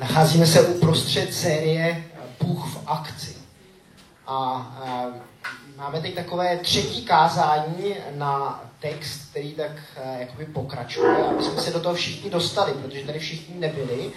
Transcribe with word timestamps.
Nacházíme 0.00 0.46
se 0.46 0.62
uprostřed 0.62 1.34
série 1.34 2.04
Bůh 2.40 2.74
v 2.74 2.82
akci. 2.86 3.36
A 4.26 4.66
máme 5.76 6.00
teď 6.00 6.14
takové 6.14 6.56
třetí 6.56 7.04
kázání 7.04 7.94
na 8.14 8.64
text, 8.80 9.30
který 9.30 9.52
tak 9.52 9.70
jakoby 10.18 10.46
pokračuje, 10.46 11.16
aby 11.24 11.42
jsme 11.42 11.62
se 11.62 11.70
do 11.70 11.80
toho 11.80 11.94
všichni 11.94 12.30
dostali, 12.30 12.72
protože 12.72 13.06
tady 13.06 13.18
všichni 13.18 13.54
nebyli, 13.60 14.12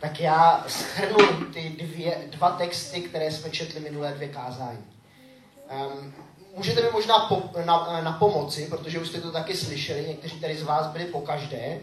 tak 0.00 0.20
já 0.20 0.64
schrnu 0.68 1.26
ty 1.52 1.76
dvě, 1.80 2.16
dva 2.30 2.50
texty, 2.50 3.00
které 3.00 3.32
jsme 3.32 3.50
četli 3.50 3.80
minulé 3.80 4.12
dvě 4.12 4.28
kázání. 4.28 4.84
Um, 5.72 6.14
můžete 6.56 6.82
mi 6.82 6.88
možná 6.92 7.18
po, 7.18 7.42
na, 7.64 8.00
na 8.02 8.12
pomoci, 8.12 8.66
protože 8.70 9.00
už 9.00 9.08
jste 9.08 9.20
to 9.20 9.32
taky 9.32 9.56
slyšeli, 9.56 10.04
někteří 10.08 10.40
tady 10.40 10.56
z 10.56 10.62
vás 10.62 10.86
byli 10.86 11.04
po 11.04 11.20
každé, 11.20 11.78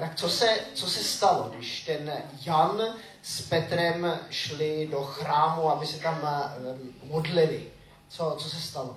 tak 0.00 0.14
co 0.14 0.28
se, 0.28 0.58
co 0.74 0.90
se 0.90 1.04
stalo, 1.04 1.50
když 1.56 1.80
ten 1.80 2.12
Jan 2.46 2.82
s 3.22 3.40
Petrem 3.40 4.18
šli 4.30 4.88
do 4.90 5.02
chrámu, 5.02 5.70
aby 5.70 5.86
se 5.86 5.98
tam 5.98 6.18
uh, 6.22 7.10
modlili? 7.10 7.66
Co, 8.08 8.36
co 8.38 8.50
se 8.50 8.60
stalo? 8.60 8.96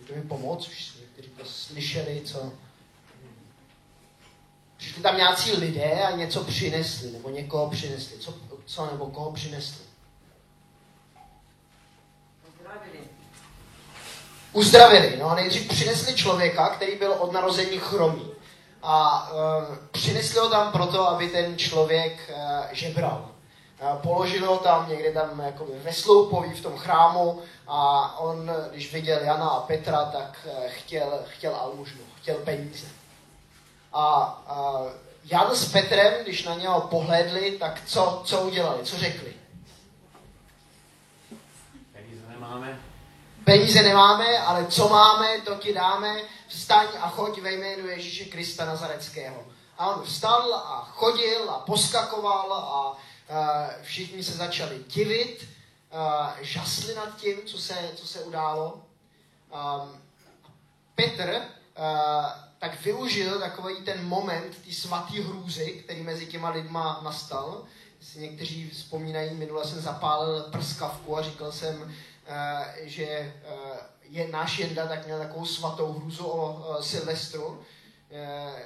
Můžete 0.00 0.20
mi 0.20 0.28
pomoct? 0.28 0.68
Už 0.68 0.94
někteří 1.00 1.28
to 1.28 1.44
slyšeli, 1.44 2.22
co... 2.24 2.52
Přišli 4.76 5.02
tam 5.02 5.16
nějací 5.16 5.52
lidé 5.52 6.02
a 6.02 6.16
něco 6.16 6.44
přinesli, 6.44 7.10
nebo 7.10 7.30
někoho 7.30 7.70
přinesli. 7.70 8.18
Co, 8.18 8.34
co 8.66 8.86
nebo 8.86 9.06
koho 9.06 9.32
přinesli? 9.32 9.92
uzdravili. 14.52 15.16
No, 15.20 15.34
nejdřív 15.34 15.68
přinesli 15.68 16.14
člověka, 16.14 16.68
který 16.68 16.96
byl 16.96 17.12
od 17.12 17.32
narození 17.32 17.78
chromý. 17.78 18.31
A 18.82 19.28
uh, 19.32 19.76
přinesli 19.90 20.40
ho 20.40 20.50
tam 20.50 20.72
proto, 20.72 21.08
aby 21.08 21.28
ten 21.28 21.58
člověk 21.58 22.30
uh, 22.30 22.64
žebral. 22.72 23.30
Uh, 23.82 23.96
položili 23.96 24.46
ho 24.46 24.58
tam 24.58 24.88
někde 24.88 25.12
tam 25.12 25.40
jakoby 25.40 25.72
ve 25.78 25.92
sloupoví 25.92 26.50
v 26.50 26.62
tom 26.62 26.76
chrámu 26.76 27.42
a 27.66 28.18
on, 28.18 28.50
když 28.70 28.92
viděl 28.92 29.18
Jana 29.20 29.48
a 29.48 29.60
Petra, 29.60 30.04
tak 30.04 30.46
uh, 30.46 30.64
chtěl, 30.68 31.20
chtěl 31.26 31.56
almužnu, 31.56 32.02
chtěl 32.20 32.36
peníze. 32.36 32.86
A 33.92 34.36
uh, 34.50 34.90
Jan 35.24 35.56
s 35.56 35.72
Petrem, 35.72 36.14
když 36.22 36.44
na 36.44 36.54
něho 36.54 36.80
pohlédli, 36.80 37.50
tak 37.50 37.82
co, 37.86 38.22
co 38.24 38.40
udělali, 38.40 38.84
co 38.84 38.98
řekli? 38.98 39.32
Peníze 41.92 42.22
nemáme, 42.28 42.80
Peníze 43.44 43.82
nemáme, 43.82 44.38
ale 44.38 44.66
co 44.66 44.88
máme, 44.88 45.40
to 45.40 45.54
ti 45.54 45.74
dáme. 45.74 46.20
Vstaň 46.48 46.86
a 47.00 47.08
choď 47.08 47.38
ve 47.38 47.52
jménu 47.52 47.88
Ježíše 47.88 48.24
Krista 48.24 48.64
Nazareckého. 48.64 49.46
A 49.78 49.86
on 49.86 50.04
vstal 50.04 50.54
a 50.54 50.88
chodil 50.92 51.50
a 51.50 51.58
poskakoval 51.58 52.52
a 52.52 52.90
uh, 52.90 52.96
všichni 53.82 54.22
se 54.22 54.32
začali 54.32 54.84
divit, 54.86 55.48
uh, 55.92 56.26
žasli 56.40 56.94
nad 56.94 57.16
tím, 57.16 57.36
co 57.46 57.58
se, 57.58 57.90
co 57.94 58.06
se 58.06 58.20
událo. 58.20 58.80
Um, 59.82 60.02
Petr 60.94 61.42
uh, 61.78 62.26
tak 62.58 62.84
využil 62.84 63.40
takový 63.40 63.76
ten 63.84 64.04
moment, 64.04 64.58
ty 64.64 64.72
svatý 64.74 65.20
hrůzy, 65.20 65.70
který 65.84 66.02
mezi 66.02 66.26
těma 66.26 66.50
lidma 66.50 67.00
nastal. 67.04 67.64
Si 68.00 68.20
někteří 68.20 68.70
vzpomínají, 68.70 69.34
minule 69.34 69.64
jsem 69.64 69.80
zapálil 69.80 70.42
prskavku 70.42 71.18
a 71.18 71.22
říkal 71.22 71.52
jsem, 71.52 71.94
že 72.82 73.04
eh, 73.04 73.32
je 74.02 74.28
náš 74.28 74.58
Jenda 74.58 74.86
tak 74.86 75.06
měl 75.06 75.18
takovou 75.18 75.46
svatou 75.46 75.92
hruzu 75.92 76.26
o 76.26 76.76
eh, 76.78 76.82
Silvestru, 76.82 77.62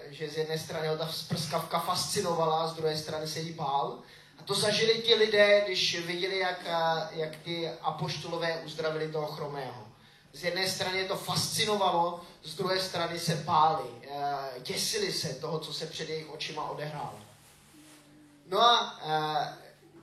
že 0.07 0.31
z 0.31 0.37
jedné 0.37 0.59
strany 0.59 0.89
ho 0.89 0.97
ta 0.97 1.07
sprskavka 1.07 1.79
fascinovala, 1.79 2.67
z 2.67 2.75
druhé 2.75 2.97
strany 2.97 3.29
se 3.29 3.41
jí 3.41 3.53
bál. 3.53 3.99
A 4.39 4.43
to 4.43 4.55
zažili 4.55 5.03
ti 5.03 5.15
lidé, 5.15 5.63
když 5.65 6.07
viděli, 6.07 6.39
jak, 6.39 6.61
jak 7.11 7.37
ty 7.37 7.71
apoštolové 7.81 8.61
uzdravili 8.65 9.13
toho 9.13 9.27
chromého. 9.27 9.87
Z 10.33 10.45
jedné 10.45 10.69
strany 10.69 10.99
je 10.99 11.05
to 11.05 11.17
fascinovalo, 11.17 12.21
z 12.43 12.55
druhé 12.55 12.81
strany 12.81 13.19
se 13.19 13.35
báli, 13.35 13.89
děsili 14.63 15.13
se 15.13 15.35
toho, 15.35 15.59
co 15.59 15.73
se 15.73 15.87
před 15.87 16.09
jejich 16.09 16.31
očima 16.31 16.71
odehrálo. 16.71 17.19
No 18.49 18.61
a 18.61 18.99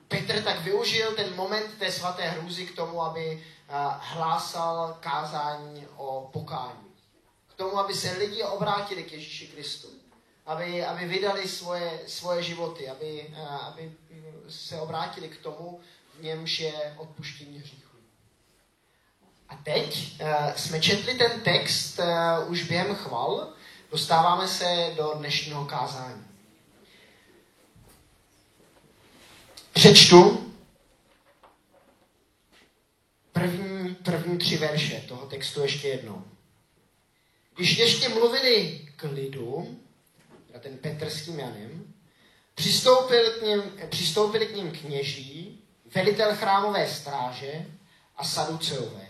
Petr 0.08 0.42
tak 0.42 0.60
využil 0.60 1.12
ten 1.14 1.36
moment 1.36 1.78
té 1.78 1.92
svaté 1.92 2.22
hrůzy 2.22 2.66
k 2.66 2.76
tomu, 2.76 3.02
aby 3.02 3.42
eh, 3.42 3.72
hlásal 4.00 4.96
kázání 5.00 5.86
o 5.96 6.30
pokání. 6.32 6.94
K 7.48 7.54
tomu, 7.54 7.78
aby 7.78 7.94
se 7.94 8.18
lidi 8.18 8.42
obrátili 8.42 9.04
k 9.04 9.12
Ježíši 9.12 9.46
Kristu. 9.46 9.88
Aby, 10.46 10.84
aby 10.84 11.06
vydali 11.06 11.48
svoje, 11.48 12.00
svoje 12.06 12.42
životy, 12.42 12.88
aby, 12.88 13.34
eh, 13.36 13.46
aby 13.46 13.92
se 14.48 14.80
obrátili 14.80 15.28
k 15.28 15.36
tomu, 15.36 15.80
v 16.18 16.22
němž 16.22 16.60
je 16.60 16.94
odpuštění 16.96 17.58
hříchů. 17.58 17.84
A 19.48 19.56
teď 19.56 20.12
uh, 20.20 20.52
jsme 20.56 20.80
četli 20.80 21.14
ten 21.14 21.40
text 21.40 22.00
už 22.46 22.62
během 22.62 22.94
chval, 22.94 23.52
dostáváme 23.90 24.48
se 24.48 24.92
do 24.96 25.12
dnešního 25.14 25.64
kázání. 25.64 26.33
Přečtu 29.74 30.52
první, 33.32 33.94
první 33.94 34.38
tři 34.38 34.56
verše 34.56 35.04
toho 35.08 35.26
textu 35.26 35.62
ještě 35.62 35.88
jednou. 35.88 36.24
Když 37.56 37.78
ještě 37.78 38.08
mluvili 38.08 38.80
k 38.96 39.02
lidu, 39.02 39.80
a 40.54 40.58
ten 40.58 40.78
Petr 40.78 41.10
s 41.10 41.24
tím 41.24 41.38
Janem, 41.38 41.94
přistoupil 42.54 43.30
k 43.30 43.42
ním, 43.42 43.62
přistoupili 43.88 44.46
k 44.46 44.56
ním 44.56 44.70
kněží, 44.70 45.60
velitel 45.94 46.36
chrámové 46.36 46.88
stráže 46.88 47.66
a 48.16 48.24
saduceové. 48.24 49.08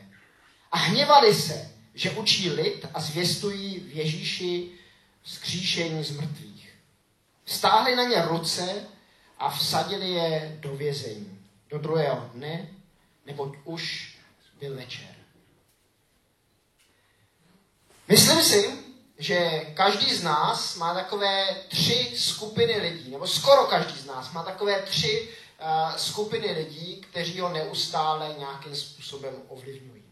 A 0.73 0.79
hněvali 0.79 1.35
se, 1.35 1.71
že 1.95 2.11
učí 2.11 2.51
lid 2.51 2.87
a 2.95 3.01
zvěstují 3.01 3.81
v 3.81 3.97
Ježíši 3.97 4.71
vzkříšení 5.23 6.05
z 6.05 6.11
mrtvých. 6.11 6.75
Stáhli 7.47 7.97
na 7.97 8.05
ně 8.05 8.23
ruce 8.23 8.87
a 9.39 9.51
vsadili 9.51 10.11
je 10.11 10.57
do 10.61 10.77
vězení 10.77 11.35
do 11.75 11.79
druhého 11.79 12.31
dne, 12.35 12.69
neboť 13.27 13.57
už 13.65 14.15
byl 14.61 14.77
večer. 14.77 15.15
Myslím 18.09 18.43
si, 18.43 18.79
že 19.19 19.61
každý 19.75 20.15
z 20.15 20.23
nás 20.23 20.77
má 20.77 20.95
takové 20.95 21.47
tři 21.69 22.13
skupiny 22.17 22.77
lidí, 22.77 23.11
nebo 23.11 23.27
skoro 23.27 23.65
každý 23.65 23.99
z 23.99 24.07
nás 24.07 24.33
má 24.33 24.43
takové 24.43 24.83
tři 24.83 25.29
uh, 25.61 25.97
skupiny 25.97 26.53
lidí, 26.53 27.01
kteří 27.01 27.41
ho 27.41 27.49
neustále 27.49 28.35
nějakým 28.39 28.77
způsobem 28.77 29.35
ovlivňují. 29.49 30.05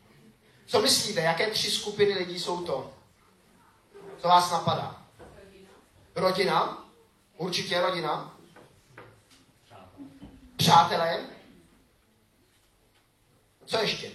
Co 0.66 0.82
myslíte, 0.82 1.20
jaké 1.20 1.50
tři 1.50 1.70
skupiny 1.70 2.14
lidí 2.14 2.38
jsou 2.38 2.64
to? 2.64 2.92
Co 4.18 4.28
vás 4.28 4.50
napadá? 4.50 5.02
Rodina? 6.14 6.88
Určitě 7.36 7.80
rodina. 7.80 8.38
Přátelé? 10.72 11.20
Co 13.64 13.78
ještě? 13.78 14.10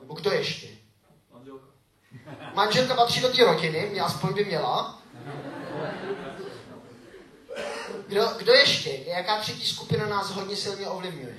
Nebo 0.00 0.14
kdo 0.14 0.30
ještě? 0.30 0.68
Manželka. 1.32 1.66
Manželka 2.54 2.94
patří 2.94 3.20
do 3.20 3.28
té 3.28 3.44
rodiny, 3.44 3.88
mě 3.90 4.00
aspoň 4.00 4.34
by 4.34 4.44
měla. 4.44 5.02
Kdo, 8.08 8.28
kdo 8.38 8.52
ještě? 8.52 8.90
Jaká 9.06 9.40
třetí 9.40 9.66
skupina 9.66 10.06
nás 10.06 10.30
hodně 10.30 10.56
silně 10.56 10.88
ovlivňuje? 10.88 11.38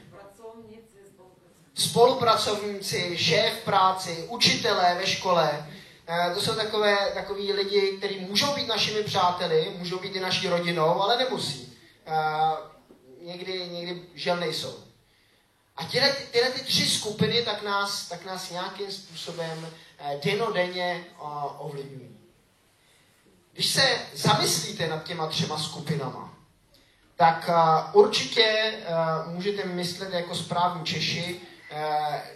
Spolupracovníci, 1.74 3.18
šéf 3.18 3.64
práci, 3.66 4.26
učitelé 4.30 4.96
ve 4.96 5.08
škole. 5.08 5.74
Eh, 6.08 6.34
to 6.34 6.42
jsou 6.42 6.56
takové, 6.56 7.12
takový 7.14 7.54
lidi, 7.54 7.98
kteří 7.98 8.20
můžou 8.20 8.56
být 8.56 8.68
našimi 8.68 9.04
přáteli, 9.04 9.74
můžou 9.78 10.00
být 10.00 10.16
i 10.16 10.20
naší 10.20 10.48
rodinou, 10.48 11.02
ale 11.02 11.18
nemusí. 11.18 11.78
Eh, 13.30 13.38
někdy, 13.38 13.70
někdy 13.70 14.02
žel 14.16 14.38
nejsou. 14.38 14.74
A 15.76 15.86
tyhle, 15.86 16.14
tyhle 16.32 16.50
ty 16.50 16.62
tři 16.62 16.86
skupiny 16.86 17.42
tak 17.46 17.64
nás, 17.64 18.10
tak 18.10 18.26
nás 18.26 18.52
nějakým 18.52 18.92
způsobem 18.92 19.68
eh, 20.00 20.20
denodenně 20.24 21.06
eh, 21.08 21.16
ovlivňují. 21.58 22.18
Když 23.54 23.68
se 23.68 24.00
zamyslíte 24.14 24.88
nad 24.88 25.04
těma 25.04 25.28
třema 25.28 25.58
skupinama, 25.58 26.34
tak 27.16 27.50
uh, 27.50 28.02
určitě 28.02 28.74
můžete 29.26 29.66
myslet 29.66 30.14
jako 30.14 30.36
správní 30.36 30.86
Češi 30.86 31.42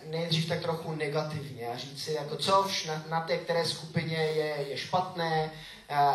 nejdřív 0.05 0.47
tak 0.47 0.61
trochu 0.61 0.95
negativně 0.95 1.67
a 1.67 1.77
říct 1.77 2.03
si, 2.03 2.13
jako 2.13 2.35
co 2.35 2.67
na, 2.87 3.03
na 3.09 3.21
té 3.21 3.37
které 3.37 3.65
skupině 3.65 4.17
je, 4.17 4.65
je 4.69 4.77
špatné, 4.77 5.51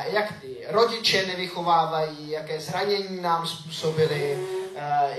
jak 0.04 0.40
ty 0.40 0.56
rodiče 0.68 1.26
nevychovávají, 1.26 2.30
jaké 2.30 2.60
zranění 2.60 3.20
nám 3.20 3.46
způsobili, 3.46 4.38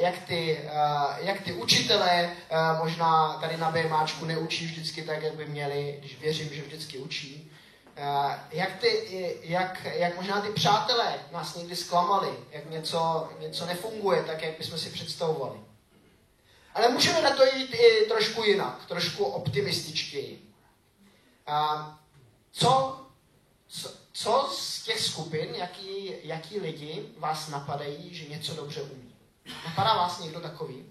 jak, 0.02 0.20
ty, 0.28 0.60
uh, 0.64 1.26
jak 1.26 1.42
ty 1.42 1.54
učitelé 1.54 2.32
uh, 2.52 2.80
možná 2.84 3.34
tady 3.34 3.58
na 3.58 3.72
BMAčku 3.72 4.26
neučí 4.26 4.66
vždycky 4.66 5.02
tak, 5.02 5.24
jak 5.24 5.36
by 5.36 5.46
měli, 5.46 5.96
když 6.00 6.20
věřím, 6.20 6.50
že 6.54 6.62
vždycky 6.62 6.98
učí. 6.98 7.52
Eh, 8.02 8.40
jak, 8.52 8.78
ty, 8.78 9.40
jak, 9.44 9.86
jak 9.86 10.16
možná 10.16 10.42
ty 10.42 10.50
přátelé 10.50 11.20
nás 11.32 11.56
někdy 11.56 11.76
zklamali, 11.76 12.30
jak 12.52 12.70
něco, 12.70 13.30
něco 13.40 13.66
nefunguje 13.66 14.24
tak, 14.24 14.42
jak 14.42 14.58
bychom 14.58 14.78
si 14.78 14.90
představovali. 14.90 15.60
Ale 16.74 16.90
můžeme 16.90 17.22
na 17.22 17.32
to 17.32 17.44
jít 17.46 17.74
i 17.74 18.06
trošku 18.06 18.44
jinak, 18.44 18.86
trošku 18.86 19.24
optimističtěji. 19.24 20.54
Co, 22.52 23.02
co, 23.68 23.94
co 24.12 24.50
z 24.52 24.84
těch 24.84 25.00
skupin, 25.00 25.56
jaký, 25.56 26.14
jaký 26.24 26.60
lidi 26.60 27.06
vás 27.18 27.48
napadají, 27.50 28.14
že 28.14 28.26
něco 28.26 28.54
dobře 28.54 28.82
umí? 28.82 29.09
Napadá 29.66 29.96
vás 29.96 30.20
někdo 30.20 30.40
takový? 30.40 30.86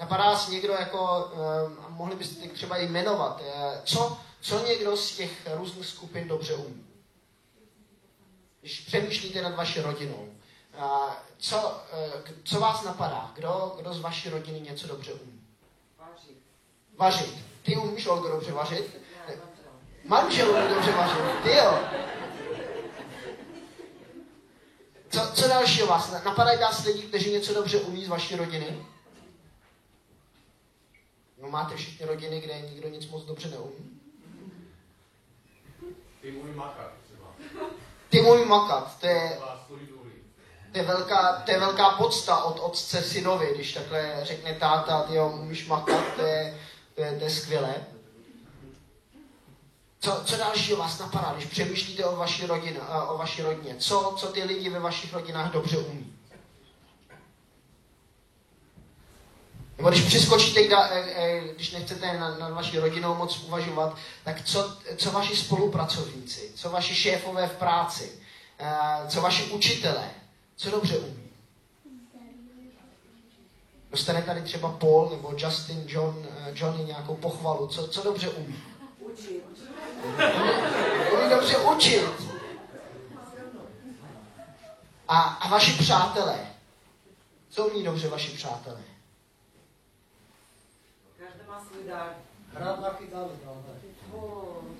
Napadá 0.00 0.24
vás 0.24 0.48
někdo 0.48 0.72
jako, 0.72 1.30
uh, 1.32 1.72
mohli 1.88 2.16
byste 2.16 2.48
třeba 2.48 2.76
jmenovat, 2.76 3.40
uh, 3.40 3.46
co, 3.84 4.18
co 4.40 4.66
někdo 4.66 4.96
z 4.96 5.16
těch 5.16 5.48
různých 5.54 5.86
skupin 5.86 6.28
dobře 6.28 6.54
umí? 6.54 6.86
Když 8.60 8.80
přemýšlíte 8.80 9.42
nad 9.42 9.54
vaší 9.54 9.80
rodinou, 9.80 10.28
uh, 10.78 11.10
co, 11.38 11.56
uh, 11.56 12.20
co 12.44 12.60
vás 12.60 12.84
napadá? 12.84 13.32
Kdo, 13.34 13.74
kdo 13.80 13.94
z 13.94 14.00
vaší 14.00 14.28
rodiny 14.28 14.60
něco 14.60 14.86
dobře 14.86 15.12
umí? 15.12 15.40
Vařit. 15.98 16.38
Vařit. 16.96 17.44
Ty 17.62 17.76
umíš, 17.76 18.06
Olgo, 18.06 18.28
dobře 18.28 18.52
vařit? 18.52 19.00
Manžel 20.04 20.50
umí 20.50 20.74
dobře 20.74 20.92
vařit. 20.92 21.42
Ty 21.42 21.56
jo. 21.56 21.78
Co, 25.10 25.32
co 25.34 25.48
dalšího 25.48 25.86
vás? 25.86 26.12
Napadají 26.24 26.58
vás 26.58 26.84
lidi, 26.84 27.02
kteří 27.02 27.32
něco 27.32 27.54
dobře 27.54 27.80
umí 27.80 28.04
z 28.04 28.08
vaší 28.08 28.36
rodiny? 28.36 28.86
No 31.42 31.48
máte 31.48 31.76
všichni 31.76 32.06
rodiny, 32.06 32.40
kde 32.40 32.60
nikdo 32.60 32.88
nic 32.88 33.08
moc 33.08 33.24
dobře 33.24 33.48
neumí? 33.48 34.00
Ty 36.20 36.32
můj 36.32 36.52
makat 36.52 36.92
třeba. 37.04 37.34
Ty 38.08 38.20
umí 38.20 38.44
makat, 38.44 39.00
to 39.00 39.06
je, 39.06 39.38
to 40.72 40.78
je, 40.78 40.84
velká, 40.84 41.42
to 41.44 41.50
je 41.50 41.60
velká 41.60 41.90
podsta 41.90 42.42
od 42.44 42.60
otce 42.60 43.02
synovi, 43.02 43.52
když 43.54 43.72
takhle 43.72 44.20
řekne 44.22 44.54
táta, 44.54 45.02
ty 45.02 45.14
jo, 45.14 45.28
umíš 45.28 45.66
makat, 45.66 46.04
to 46.16 46.22
je, 46.22 46.60
to 46.94 47.02
je, 47.02 47.18
to 47.18 47.24
je 47.24 47.30
skvělé. 47.30 47.74
Co, 50.00 50.22
co 50.24 50.36
dalšího 50.36 50.78
vás 50.78 50.98
napadá, 50.98 51.32
když 51.36 51.46
přemýšlíte 51.46 52.04
o 52.04 52.16
vaší, 52.16 52.46
rodin, 52.46 52.78
o 53.08 53.18
vaší 53.18 53.42
rodině? 53.42 53.76
Co, 53.78 54.14
co 54.18 54.26
ty 54.26 54.42
lidi 54.44 54.68
ve 54.70 54.80
vašich 54.80 55.12
rodinách 55.12 55.52
dobře 55.52 55.78
umí? 55.78 56.14
Nebo 59.76 59.90
když 59.90 60.04
přeskočíte, 60.04 60.60
když 61.54 61.70
nechcete 61.70 62.18
nad 62.18 62.50
vaší 62.50 62.78
rodinou 62.78 63.14
moc 63.14 63.38
uvažovat, 63.38 63.96
tak 64.24 64.44
co, 64.44 64.78
co 64.96 65.10
vaši 65.10 65.36
spolupracovníci, 65.36 66.50
co 66.54 66.70
vaši 66.70 66.94
šéfové 66.94 67.46
v 67.46 67.56
práci, 67.56 68.22
co 69.08 69.20
vaši 69.20 69.44
učitelé, 69.44 70.10
co 70.56 70.70
dobře 70.70 70.98
umí? 70.98 71.28
Dostane 73.90 74.22
tady 74.22 74.42
třeba 74.42 74.72
Paul 74.72 75.10
nebo 75.10 75.34
Justin, 75.38 75.84
John, 75.86 76.26
Johnny 76.52 76.84
nějakou 76.84 77.16
pochvalu, 77.16 77.66
co, 77.66 77.88
co 77.88 78.02
dobře 78.02 78.28
umí? 78.28 78.62
Učit. 78.98 79.47
Umí 81.12 81.30
dobře 81.30 81.56
učit. 81.58 82.28
A, 85.08 85.20
a 85.20 85.48
vaši 85.48 85.72
přátelé, 85.72 86.46
co 87.50 87.66
umí 87.66 87.84
dobře 87.84 88.08
vaši 88.08 88.30
přátelé? 88.30 88.80
Každý 91.18 91.40
má 91.48 91.64
svůj 91.64 91.88
dar. 91.88 92.16
Hrát 92.54 92.80
na 92.80 92.90
kytaru, 92.90 93.32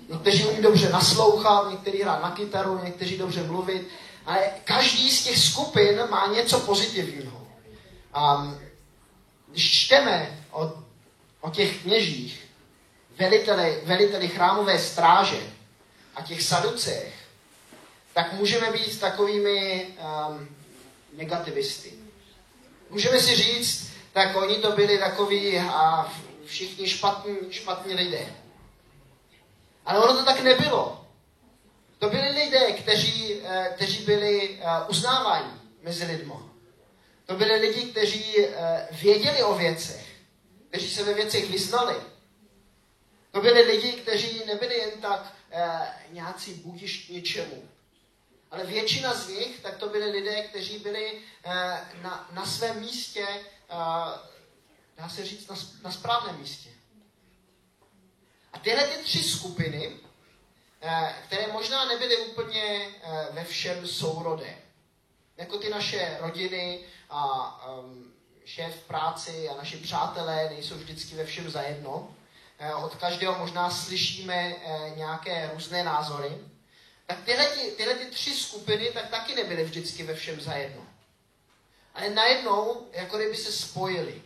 Někteří 0.09 0.45
umí 0.45 0.61
dobře 0.61 0.89
naslouchat, 0.89 1.71
někteří 1.71 2.01
hrát 2.01 2.23
na 2.23 2.31
kytaru, 2.31 2.83
někteří 2.83 3.17
dobře 3.17 3.43
mluvit, 3.43 3.87
ale 4.25 4.39
každý 4.63 5.11
z 5.11 5.23
těch 5.23 5.37
skupin 5.37 6.01
má 6.09 6.27
něco 6.27 6.59
pozitivního. 6.59 7.47
A 8.13 8.53
když 9.47 9.85
čteme 9.85 10.43
o, 10.51 10.73
o 11.41 11.49
těch 11.49 11.81
kněžích, 11.81 12.48
veliteli, 13.19 13.81
veliteli 13.83 14.27
chrámové 14.27 14.79
stráže 14.79 15.39
a 16.15 16.21
těch 16.21 16.43
saducech, 16.43 17.13
tak 18.13 18.33
můžeme 18.33 18.71
být 18.71 18.99
takovými 18.99 19.87
um, 19.87 20.55
negativisty. 21.13 21.93
Můžeme 22.89 23.19
si 23.19 23.35
říct, 23.35 23.91
tak 24.13 24.35
oni 24.35 24.55
to 24.55 24.71
byli 24.71 24.97
takoví 24.97 25.59
a 25.59 26.11
všichni 26.45 26.87
špatní, 26.89 27.35
špatní 27.49 27.93
lidé. 27.93 28.25
Ale 29.85 29.99
ono 29.99 30.17
to 30.17 30.25
tak 30.25 30.41
nebylo. 30.41 31.05
To 31.99 32.09
byli 32.09 32.29
lidé, 32.29 32.71
kteří, 32.71 33.35
eh, 33.43 33.71
kteří 33.75 34.03
byli 34.05 34.59
eh, 34.61 34.65
uznáváni 34.87 35.51
mezi 35.83 36.05
lidmi. 36.05 36.33
To 37.25 37.35
byli 37.35 37.55
lidi, 37.55 37.81
kteří 37.81 38.45
eh, 38.45 38.87
věděli 38.91 39.43
o 39.43 39.53
věcech, 39.55 40.05
kteří 40.69 40.89
se 40.89 41.03
ve 41.03 41.13
věcech 41.13 41.49
vyznali. 41.49 41.95
To 43.31 43.41
byli 43.41 43.61
lidi, 43.61 43.91
kteří 43.91 44.45
nebyli 44.45 44.77
jen 44.77 45.01
tak 45.01 45.33
nějací 46.09 46.53
budiš 46.53 47.07
něčemu. 47.07 47.69
Ale 48.51 48.65
většina 48.65 49.13
z 49.13 49.27
nich, 49.27 49.59
tak 49.59 49.77
to 49.77 49.89
byli 49.89 50.11
lidé, 50.11 50.43
kteří 50.43 50.79
byli 50.79 51.21
na, 52.01 52.29
na 52.31 52.45
svém 52.45 52.79
místě, 52.79 53.27
dá 54.97 55.09
se 55.09 55.25
říct, 55.25 55.47
na, 55.47 55.55
na 55.83 55.91
správném 55.91 56.39
místě. 56.39 56.69
A 58.53 58.59
tyhle 58.59 58.87
ty 58.87 59.03
tři 59.03 59.23
skupiny, 59.23 59.97
které 61.23 61.47
možná 61.47 61.85
nebyly 61.85 62.17
úplně 62.17 62.91
ve 63.31 63.43
všem 63.43 63.87
sourodé, 63.87 64.57
jako 65.37 65.57
ty 65.57 65.69
naše 65.69 66.17
rodiny 66.19 66.79
a 67.09 67.69
um, 67.79 68.13
šéf 68.45 68.83
práci 68.87 69.49
a 69.49 69.55
naši 69.55 69.77
přátelé 69.77 70.49
nejsou 70.49 70.75
vždycky 70.75 71.15
ve 71.15 71.25
všem 71.25 71.49
zajedno. 71.49 72.15
Od 72.75 72.95
každého 72.95 73.39
možná 73.39 73.69
slyšíme 73.71 74.55
nějaké 74.95 75.51
různé 75.53 75.83
názory. 75.83 76.37
Tak 77.05 77.17
tyhle, 77.25 77.45
ty, 77.45 77.71
tyhle 77.71 77.93
ty 77.93 78.05
tři 78.05 78.35
skupiny 78.35 78.91
tak 78.93 79.09
taky 79.09 79.35
nebyly 79.35 79.63
vždycky 79.63 80.03
ve 80.03 80.15
všem 80.15 80.41
zajedno. 80.41 80.87
Ale 81.95 82.09
najednou, 82.09 82.87
jako 82.93 83.17
kdyby 83.17 83.35
se 83.35 83.51
spojili. 83.51 84.21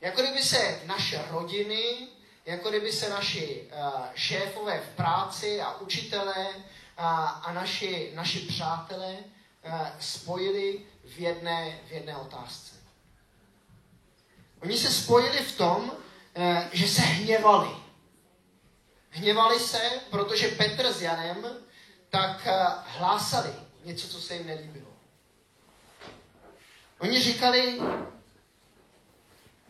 Jako 0.00 0.22
kdyby 0.22 0.42
se 0.42 0.80
naše 0.84 1.24
rodiny, 1.30 2.08
jako 2.46 2.70
kdyby 2.70 2.92
se 2.92 3.08
naši 3.08 3.70
šéfové 4.14 4.80
v 4.80 4.96
práci 4.96 5.60
a 5.60 5.80
učitelé 5.80 6.48
uh, 6.48 6.64
a 6.96 7.52
naši, 7.52 8.12
naši 8.14 8.38
přátelé 8.38 9.16
spojili 10.00 10.86
v 11.04 11.18
jedné, 11.18 11.78
v 11.88 11.92
jedné 11.92 12.16
otázce. 12.16 12.74
Oni 14.62 14.78
se 14.78 14.92
spojili 14.92 15.38
v 15.38 15.56
tom, 15.56 15.92
že 16.72 16.88
se 16.88 17.02
hněvali. 17.02 17.68
Hněvali 19.10 19.60
se, 19.60 19.90
protože 20.10 20.48
Petr 20.48 20.92
s 20.92 21.02
Janem 21.02 21.46
tak 22.10 22.46
uh, 22.46 22.52
hlásali 22.86 23.50
něco, 23.84 24.08
co 24.08 24.20
se 24.20 24.34
jim 24.34 24.46
nelíbilo. 24.46 24.86
Oni 26.98 27.22
říkali, 27.22 27.80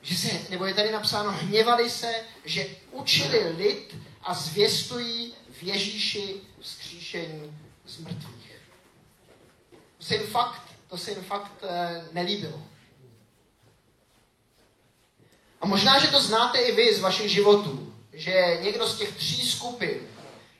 že 0.02 0.16
se, 0.16 0.28
nebo 0.50 0.66
je 0.66 0.74
tady 0.74 0.92
napsáno, 0.92 1.32
hněvali 1.32 1.90
se, 1.90 2.14
že 2.44 2.66
učili 2.90 3.48
lid 3.48 3.96
a 4.22 4.34
zvěstují 4.34 5.34
v 5.50 5.62
Ježíši 5.62 6.40
vzkříšení 6.60 7.58
z 7.86 7.98
mrtvých. 7.98 8.60
To 9.98 10.04
se 10.04 10.14
jim 10.14 10.26
fakt, 10.26 10.62
to 10.88 10.98
se 10.98 11.10
jim 11.10 11.22
fakt 11.22 11.52
e, 11.62 12.04
nelíbilo. 12.12 12.62
A 15.64 15.66
možná, 15.66 15.98
že 15.98 16.08
to 16.08 16.22
znáte 16.22 16.58
i 16.58 16.72
vy 16.72 16.94
z 16.94 17.00
vašich 17.00 17.30
životů, 17.30 17.94
že 18.12 18.58
někdo 18.60 18.86
z 18.86 18.98
těch 18.98 19.16
tří 19.16 19.48
skupin, 19.48 20.08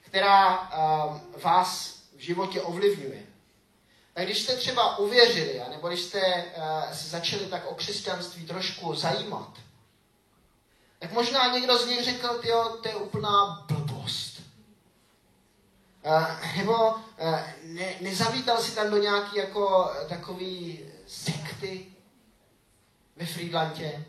která 0.01 0.55
e, 0.55 1.39
vás 1.39 1.99
v 2.17 2.21
životě 2.21 2.63
ovlivňuje, 2.63 3.23
tak 4.15 4.25
když 4.25 4.43
jste 4.43 4.57
třeba 4.57 4.99
uvěřili, 4.99 5.63
nebo 5.71 5.89
když 5.89 6.01
jste 6.01 6.45
uh, 6.45 6.93
se 6.93 7.09
začali 7.09 7.47
tak 7.47 7.67
o 7.67 7.75
křesťanství 7.75 8.47
trošku 8.47 8.95
zajímat, 8.95 9.51
tak 10.99 11.13
možná 11.13 11.47
někdo 11.47 11.79
z 11.79 11.87
nich 11.87 12.05
řekl, 12.05 12.41
jo, 12.43 12.77
to 12.83 12.89
je 12.89 12.95
úplná 12.95 13.65
blbost. 13.69 14.43
Uh, 16.07 16.57
nebo 16.57 16.73
uh, 16.73 17.41
ne, 17.65 17.95
nezavítal 18.01 18.63
si 18.63 18.75
tam 18.75 18.91
do 18.91 18.97
nějaký 18.97 19.37
jako 19.37 19.91
takový 20.09 20.81
sekty 21.07 21.87
ve 23.17 23.27
Friedlandě. 23.27 24.05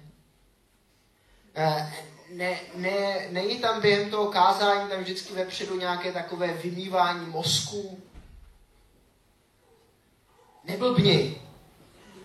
Uh, 1.57 1.81
ne, 2.29 2.59
ne, 2.75 3.27
není 3.29 3.59
tam 3.59 3.81
během 3.81 4.09
toho 4.09 4.31
kázání 4.31 4.89
tam 4.89 5.01
vždycky 5.01 5.33
vepředu 5.33 5.79
nějaké 5.79 6.11
takové 6.11 6.53
vymývání 6.53 7.25
mozku, 7.25 7.99
Neblbni. 10.67 11.41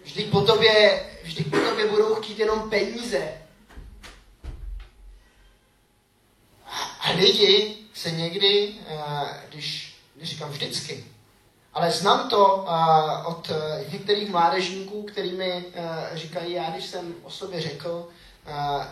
Vždyť 0.04 0.30
po 0.30 0.40
tobě, 0.40 1.06
vždyť 1.22 1.50
po 1.50 1.56
tobě 1.56 1.86
budou 1.86 2.14
chtít 2.14 2.38
jenom 2.38 2.70
peníze. 2.70 3.32
A 7.00 7.10
lidi 7.10 7.76
se 7.94 8.10
někdy, 8.10 8.74
když 9.48 9.96
neříkám 10.16 10.50
vždycky, 10.50 11.04
ale 11.72 11.90
znám 11.90 12.30
to 12.30 12.54
uh, 12.56 13.26
od 13.26 13.50
některých 13.92 14.30
mládežníků, 14.30 15.02
který 15.02 15.32
mi 15.32 15.52
uh, 15.52 16.16
říkají, 16.16 16.52
já 16.52 16.70
když 16.70 16.86
jsem 16.86 17.14
o 17.22 17.30
sobě 17.30 17.60
řekl, 17.60 18.08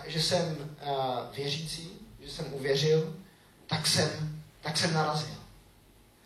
že 0.06 0.22
jsem 0.22 0.56
uh, 0.56 1.36
věřící, 1.36 1.90
že 2.20 2.30
jsem 2.30 2.54
uvěřil, 2.54 3.16
tak 3.66 3.86
jsem, 3.86 4.42
tak 4.60 4.76
jsem 4.76 4.94
narazil. 4.94 5.34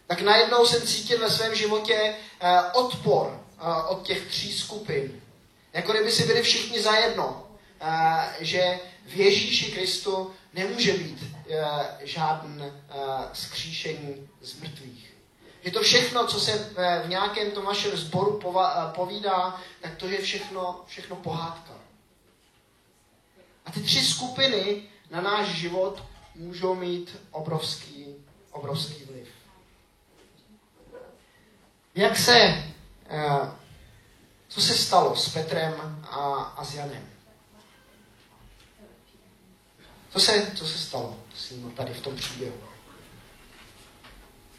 Tak 0.07 0.21
najednou 0.21 0.67
jsem 0.67 0.83
cítil 0.83 1.19
ve 1.19 1.31
svém 1.31 1.55
životě 1.55 2.15
uh, 2.43 2.85
odpor 2.85 3.43
od 3.89 4.03
těch 4.03 4.27
tří 4.27 4.53
skupin. 4.53 5.21
Jako 5.73 5.93
kdyby 5.93 6.11
si 6.13 6.27
byli 6.27 6.43
všichni 6.43 6.83
zajedno, 6.83 7.47
že 8.39 8.79
v 9.07 9.17
Ježíši 9.17 9.73
Kristu 9.73 10.31
nemůže 10.55 10.93
být 10.93 11.37
žádný 12.01 12.65
skříšení 13.33 14.29
z 14.41 14.61
mrtvých. 14.61 15.15
Že 15.65 15.71
to 15.71 15.83
všechno, 15.83 16.27
co 16.27 16.41
se 16.41 16.73
v 17.05 17.09
nějakém 17.09 17.51
tom 17.51 17.65
vašem 17.65 17.97
sboru 17.97 18.41
povídá, 18.95 19.61
tak 19.81 19.97
to 19.97 20.07
je 20.07 20.21
všechno, 20.21 20.81
všechno 20.87 21.17
pohádka. 21.17 21.73
A 23.65 23.71
ty 23.71 23.81
tři 23.81 24.01
skupiny 24.01 24.83
na 25.11 25.21
náš 25.21 25.49
život 25.49 26.05
můžou 26.35 26.75
mít 26.75 27.17
obrovský, 27.31 28.07
obrovský 28.51 29.05
vliv. 29.05 29.29
Jak 31.95 32.19
se, 32.19 32.65
co 34.49 34.61
se 34.61 34.75
stalo 34.75 35.17
s 35.17 35.29
Petrem 35.29 36.05
a, 36.11 36.43
a 36.43 36.65
s 36.65 36.75
Janem? 36.75 37.09
Co 40.11 40.21
se, 40.21 40.53
co 40.57 40.67
se 40.67 40.79
stalo 40.79 41.17
s 41.35 41.51
ním 41.51 41.71
tady 41.71 41.95
v 41.95 42.01
tom 42.01 42.17
příběhu? 42.17 42.73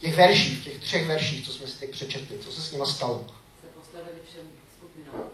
těch 0.04 0.16
verších, 0.16 0.64
těch 0.64 0.80
třech 0.80 1.08
verších, 1.08 1.46
co 1.46 1.54
jsme 1.54 1.68
si 1.68 1.80
teď 1.80 1.92
přečetli, 1.92 2.40
co 2.40 2.52
se 2.52 2.62
s 2.62 2.72
nimi 2.72 2.86
stalo. 2.86 3.26
Se 3.62 3.68
postavili 3.68 4.20
všem 4.30 4.48
skupinám. 4.78 5.30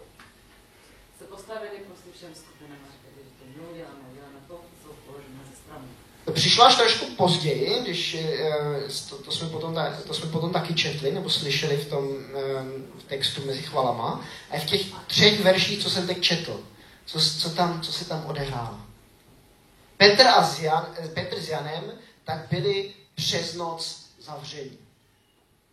Se 1.18 1.24
postavili 1.24 1.78
prostě 1.86 2.10
všem 2.16 2.34
skupinám 2.34 2.78
Přišla 6.32 6.66
až 6.66 6.76
trošku 6.76 7.06
později, 7.06 7.82
když 7.82 8.14
eh, 8.14 9.08
to, 9.08 9.16
to, 9.18 9.32
jsme 9.32 9.48
potom, 9.48 9.78
to 10.06 10.14
jsme 10.14 10.30
potom 10.30 10.52
taky 10.52 10.74
četli, 10.74 11.12
nebo 11.12 11.30
slyšeli 11.30 11.76
v 11.76 11.88
tom 11.88 12.08
eh, 12.08 12.40
v 12.98 13.04
textu 13.04 13.46
mezi 13.46 13.62
chvalama. 13.62 14.24
A 14.50 14.58
v 14.58 14.64
těch 14.64 14.80
třech 15.06 15.40
verších, 15.40 15.82
co 15.82 15.90
jsem 15.90 16.06
teď 16.06 16.20
četl, 16.20 16.60
co, 17.06 17.20
co, 17.20 17.50
tam, 17.50 17.80
co 17.80 17.92
se 17.92 18.04
tam 18.04 18.26
odehrálo. 18.26 18.78
Petr, 19.96 20.26
a 20.26 20.56
Jan, 20.60 20.94
Petr 21.14 21.40
s 21.40 21.48
Janem 21.48 21.92
tak 22.24 22.46
byli 22.50 22.92
přes 23.14 23.54
noc 23.54 24.06
zavření. 24.18 24.78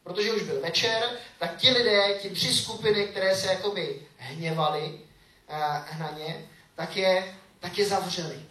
Protože 0.03 0.33
už 0.33 0.41
byl 0.41 0.61
večer, 0.61 1.03
tak 1.39 1.57
ti 1.57 1.71
lidé, 1.71 2.13
ti 2.21 2.29
tři 2.29 2.53
skupiny, 2.53 3.05
které 3.05 3.35
se 3.35 3.47
jakoby 3.47 4.01
hněvali 4.17 4.99
eh, 5.49 5.97
na 5.99 6.11
ně, 6.17 6.45
tak 6.75 6.97
je, 6.97 7.35
tak 7.59 7.77
je 7.77 7.85
zavřeli. 7.85 8.45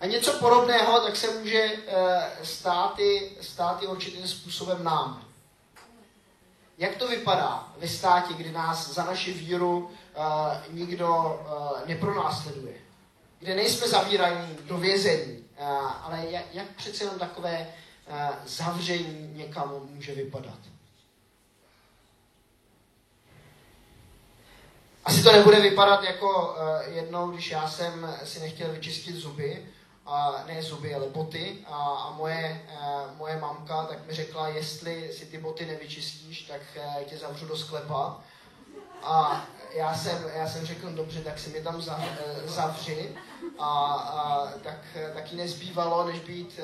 A 0.00 0.06
něco 0.06 0.32
podobného 0.32 1.00
tak 1.00 1.16
se 1.16 1.38
může 1.38 1.72
eh, 1.86 2.30
stát 2.42 2.98
i, 2.98 3.36
stát 3.40 3.82
i 3.82 3.86
určitým 3.86 4.28
způsobem 4.28 4.84
nám. 4.84 5.24
Jak 6.78 6.96
to 6.96 7.08
vypadá 7.08 7.72
ve 7.78 7.88
státě, 7.88 8.34
kdy 8.34 8.52
nás 8.52 8.94
za 8.94 9.04
naši 9.04 9.32
víru 9.32 9.90
eh, 10.14 10.20
nikdo 10.70 11.40
eh, 11.40 11.88
nepronásleduje? 11.88 12.74
Kde 13.38 13.54
nejsme 13.54 13.88
zavíraní 13.88 14.56
do 14.64 14.76
vězení, 14.76 15.44
eh, 15.56 15.64
ale 16.02 16.26
jak, 16.30 16.44
jak 16.52 16.66
přece 16.68 17.04
jenom 17.04 17.18
takové 17.18 17.72
Eh, 18.10 18.30
zavření 18.46 19.32
někam 19.34 19.72
může 19.90 20.14
vypadat. 20.14 20.58
Asi 25.04 25.22
to 25.22 25.32
nebude 25.32 25.60
vypadat 25.60 26.02
jako 26.04 26.48
uh, 26.48 26.94
jednou, 26.94 27.30
když 27.30 27.50
já 27.50 27.68
jsem 27.68 28.14
si 28.24 28.40
nechtěl 28.40 28.72
vyčistit 28.72 29.16
zuby, 29.16 29.66
a 30.06 30.44
ne 30.46 30.62
zuby, 30.62 30.94
ale 30.94 31.06
boty 31.06 31.58
a, 31.66 31.76
a 31.76 32.10
moje, 32.10 32.66
uh, 32.72 33.16
moje 33.18 33.36
mamka 33.40 33.84
tak 33.84 34.06
mi 34.06 34.14
řekla, 34.14 34.48
jestli 34.48 35.10
si 35.12 35.26
ty 35.26 35.38
boty 35.38 35.66
nevyčistíš, 35.66 36.42
tak 36.42 36.60
uh, 36.76 37.02
tě 37.02 37.16
zavřu 37.16 37.46
do 37.46 37.56
sklepa. 37.56 38.20
A 39.02 39.46
já 39.74 39.94
jsem, 39.94 40.24
já 40.34 40.48
jsem 40.48 40.66
řekl, 40.66 40.90
dobře, 40.90 41.20
tak 41.20 41.38
si 41.38 41.50
mi 41.50 41.60
tam 41.60 41.82
zav, 41.82 42.00
zavři 42.44 43.14
a, 43.58 43.84
a 43.94 44.46
tak, 44.62 44.78
taky 45.14 45.36
nezbývalo, 45.36 46.06
než 46.06 46.20
být 46.20 46.60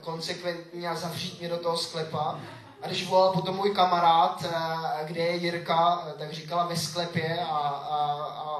konsekventní 0.00 0.88
a 0.88 0.96
zavřít 0.96 1.40
mě 1.40 1.48
do 1.48 1.56
toho 1.56 1.76
sklepa. 1.76 2.40
A 2.82 2.86
když 2.86 3.08
volal 3.08 3.32
potom 3.32 3.56
můj 3.56 3.74
kamarád, 3.74 4.44
e, 4.44 5.04
kde 5.04 5.20
je 5.20 5.36
Jirka, 5.36 6.08
tak 6.18 6.32
říkala 6.32 6.66
ve 6.66 6.76
sklepě 6.76 7.40
a, 7.40 7.56
a, 7.56 7.96
a 8.22 8.58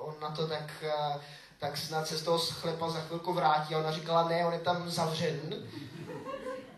on 0.00 0.14
na 0.20 0.30
to 0.30 0.46
tak, 0.46 0.70
e, 0.82 1.20
tak 1.58 1.76
snad 1.76 2.06
se 2.08 2.18
z 2.18 2.22
toho 2.22 2.38
sklepa 2.38 2.90
za 2.90 3.00
chvilku 3.00 3.32
vrátí. 3.32 3.74
A 3.74 3.78
ona 3.78 3.92
říkala, 3.92 4.28
ne, 4.28 4.46
on 4.46 4.52
je 4.52 4.60
tam 4.60 4.90
zavřen. 4.90 5.54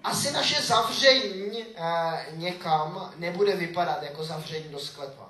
Asi 0.04 0.32
naše 0.32 0.62
zavření 0.62 1.64
někam 2.30 3.12
nebude 3.16 3.56
vypadat 3.56 4.02
jako 4.02 4.24
zavření 4.24 4.68
do 4.68 4.78
sklepa. 4.78 5.28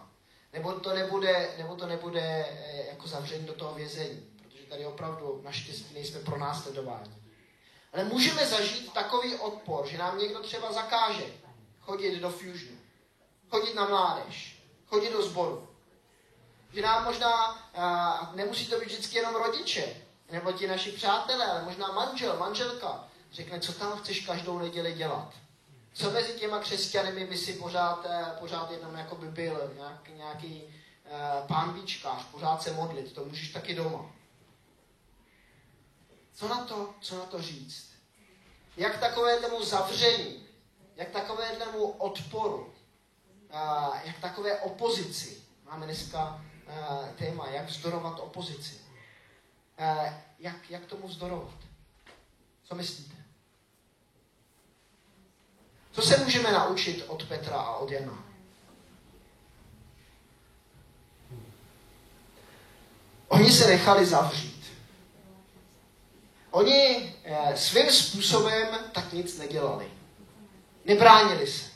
Nebo 0.52 0.73
to 0.73 0.94
nebude, 0.94 1.49
nebo 1.59 1.76
to 1.76 1.87
nebude 1.87 2.47
jako 2.90 3.09
zavření 3.09 3.47
do 3.47 3.52
toho 3.52 3.75
vězení 3.75 4.32
tady 4.73 4.87
opravdu 4.87 5.40
naštěstí 5.44 5.94
nejsme 5.94 6.21
pro 6.21 6.38
následování. 6.38 7.14
Ale 7.92 8.04
můžeme 8.04 8.47
zažít 8.47 8.92
takový 8.92 9.35
odpor, 9.35 9.87
že 9.87 9.99
nám 9.99 10.18
někdo 10.18 10.40
třeba 10.40 10.73
zakáže 10.73 11.25
chodit 11.82 12.20
do 12.20 12.30
Fusionu, 12.30 12.78
chodit 13.50 13.74
na 13.74 13.88
mládež, 13.88 14.62
chodit 14.86 15.12
do 15.12 15.22
sboru. 15.22 15.68
Že 16.72 16.82
nám 16.82 17.04
možná, 17.04 17.52
uh, 17.52 18.36
nemusí 18.36 18.66
to 18.66 18.80
být 18.80 18.86
vždycky 18.86 19.16
jenom 19.16 19.34
rodiče, 19.34 19.96
nebo 20.30 20.52
ti 20.52 20.66
naši 20.66 20.92
přátelé, 20.92 21.46
ale 21.46 21.62
možná 21.62 21.92
manžel, 21.92 22.36
manželka 22.38 23.08
řekne, 23.32 23.60
co 23.60 23.72
tam 23.72 23.98
chceš 23.98 24.26
každou 24.26 24.58
neděli 24.58 24.92
dělat. 24.92 25.34
Co 25.92 26.10
mezi 26.10 26.32
těma 26.32 26.58
křesťany 26.58 27.26
by 27.26 27.36
si 27.36 27.52
pořád, 27.52 28.04
uh, 28.04 28.38
pořád 28.38 28.70
jenom 28.70 28.94
jako 28.94 29.16
by 29.16 29.26
byl, 29.26 29.72
nějak, 29.76 30.08
nějaký 30.08 30.62
uh, 30.62 31.46
pánbíčkář, 31.46 32.24
pořád 32.24 32.62
se 32.62 32.72
modlit, 32.72 33.12
to 33.12 33.24
můžeš 33.24 33.48
taky 33.48 33.74
doma. 33.74 34.10
Co 36.34 36.48
na 36.48 36.64
to, 36.64 36.94
co 37.00 37.18
na 37.18 37.24
to 37.24 37.42
říct? 37.42 37.92
Jak 38.76 39.00
takové 39.00 39.40
tomu 39.40 39.64
zavření, 39.64 40.41
jak 40.96 41.11
takové 41.11 41.56
tomu 41.56 41.84
odporu, 41.87 42.72
jak 44.04 44.18
takové 44.20 44.61
opozici, 44.61 45.42
máme 45.64 45.87
dneska 45.87 46.44
téma, 47.18 47.49
jak 47.49 47.66
vzdorovat 47.68 48.20
opozici. 48.20 48.80
Jak, 50.38 50.70
jak 50.70 50.87
tomu 50.87 51.08
vzdorovat? 51.08 51.54
Co 52.64 52.75
myslíte? 52.75 53.16
Co 55.92 56.02
se 56.02 56.16
můžeme 56.16 56.52
naučit 56.52 57.04
od 57.06 57.28
Petra 57.28 57.56
a 57.56 57.76
od 57.76 57.90
Jana? 57.90 58.25
Oni 63.28 63.52
se 63.52 63.66
nechali 63.66 64.06
zavřít. 64.06 64.64
Oni 66.50 67.14
eh, 67.25 67.56
svým 67.56 67.90
způsobem 67.90 68.68
tak 68.92 69.12
nic 69.12 69.38
nedělali. 69.38 69.90
Nebránili 70.84 71.46
se. 71.46 71.70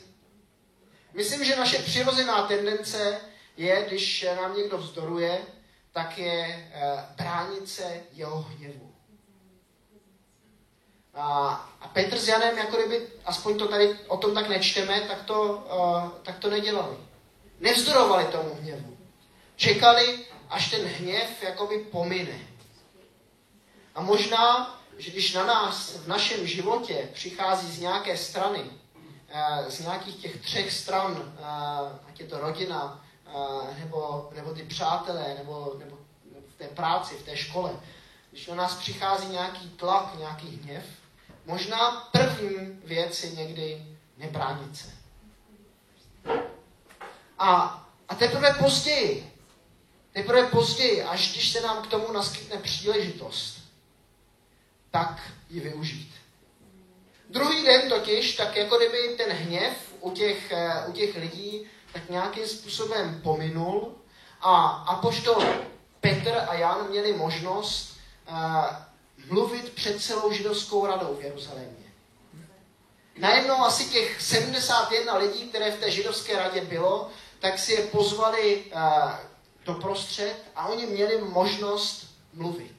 Myslím, 1.13 1.43
že 1.43 1.55
naše 1.55 1.77
přirozená 1.77 2.47
tendence 2.47 3.21
je, 3.57 3.85
když 3.87 4.25
nám 4.35 4.57
někdo 4.57 4.77
vzdoruje, 4.77 5.41
tak 5.91 6.17
je 6.17 6.69
eh, 6.73 7.05
bránit 7.15 7.69
se 7.69 8.03
jeho 8.13 8.41
hněvu. 8.41 8.87
A, 11.13 11.49
a 11.81 11.87
Petr 11.87 12.17
s 12.17 12.27
Janem, 12.27 12.57
jako 12.57 12.77
kdyby, 12.77 13.07
aspoň 13.25 13.57
to 13.57 13.67
tady 13.67 13.99
o 14.07 14.17
tom 14.17 14.33
tak 14.33 14.49
nečteme, 14.49 15.01
tak 15.01 15.23
to, 15.23 15.43
uh, 15.43 16.09
tak 16.23 16.39
to 16.39 16.49
nedělali. 16.49 16.97
Nevzdorovali 17.59 18.25
tomu 18.25 18.55
hněvu. 18.61 18.97
Čekali, 19.55 20.25
až 20.49 20.71
ten 20.71 20.85
hněv 20.85 21.43
jakoby 21.43 21.77
pomine. 21.77 22.39
A 23.95 24.01
možná, 24.01 24.75
že 24.97 25.11
když 25.11 25.33
na 25.33 25.45
nás 25.45 25.95
v 25.95 26.07
našem 26.07 26.47
životě 26.47 27.09
přichází 27.13 27.71
z 27.71 27.79
nějaké 27.79 28.17
strany, 28.17 28.59
eh, 28.59 28.86
z 29.67 29.79
nějakých 29.79 30.15
těch 30.15 30.41
třech 30.41 30.71
stran, 30.71 31.33
eh, 31.37 31.99
ať 32.07 32.19
je 32.19 32.27
to 32.27 32.39
rodina, 32.39 33.05
eh, 33.27 33.79
nebo, 33.79 34.29
nebo 34.35 34.53
ty 34.53 34.63
přátelé, 34.63 35.35
nebo, 35.37 35.75
nebo, 35.79 35.97
nebo 36.25 36.47
v 36.47 36.57
té 36.57 36.67
práci, 36.67 37.15
v 37.15 37.25
té 37.25 37.37
škole, 37.37 37.71
když 38.31 38.47
na 38.47 38.55
nás 38.55 38.75
přichází 38.75 39.27
nějaký 39.27 39.69
tlak, 39.69 40.17
nějaký 40.17 40.47
hněv, 40.57 40.85
možná 41.45 41.91
první 42.11 42.79
věc 42.83 43.23
je 43.23 43.31
někdy 43.31 43.85
nebránit 44.17 44.77
se. 44.77 44.91
A, 47.39 47.83
a 48.09 48.15
teprve 48.15 48.53
později, 48.53 49.33
teprve 50.13 50.47
později, 50.47 51.03
až 51.03 51.31
když 51.31 51.51
se 51.51 51.61
nám 51.61 51.83
k 51.83 51.87
tomu 51.87 52.11
naskytne 52.11 52.57
příležitost, 52.57 53.57
tak 54.91 55.21
ji 55.49 55.59
využít. 55.59 56.16
Druhý 57.29 57.65
den 57.65 57.89
totiž, 57.89 58.35
tak 58.35 58.55
jako 58.55 58.77
kdyby 58.77 59.15
ten 59.17 59.31
hněv 59.31 59.73
u 59.99 60.11
těch, 60.11 60.51
eh, 60.51 60.87
u 60.87 60.91
těch 60.91 61.15
lidí 61.15 61.67
tak 61.93 62.09
nějakým 62.09 62.47
způsobem 62.47 63.21
pominul 63.23 63.95
a 64.41 64.67
apoštol 64.67 65.43
Petr 66.01 66.43
a 66.47 66.53
Jan 66.53 66.89
měli 66.89 67.13
možnost 67.13 67.97
uh, 68.29 68.35
mluvit 69.29 69.73
před 69.73 70.01
celou 70.01 70.31
židovskou 70.31 70.85
radou 70.85 71.15
v 71.15 71.23
Jeruzalémě. 71.23 71.93
Najednou 73.17 73.55
asi 73.55 73.85
těch 73.85 74.21
71 74.21 75.17
lidí, 75.17 75.49
které 75.49 75.71
v 75.71 75.79
té 75.79 75.91
židovské 75.91 76.37
radě 76.37 76.61
bylo, 76.61 77.09
tak 77.39 77.59
si 77.59 77.73
je 77.73 77.81
pozvali 77.81 78.63
uh, 78.75 79.11
do 79.65 79.73
prostřed 79.73 80.35
a 80.55 80.67
oni 80.67 80.85
měli 80.85 81.21
možnost 81.21 82.07
mluvit. 82.33 82.75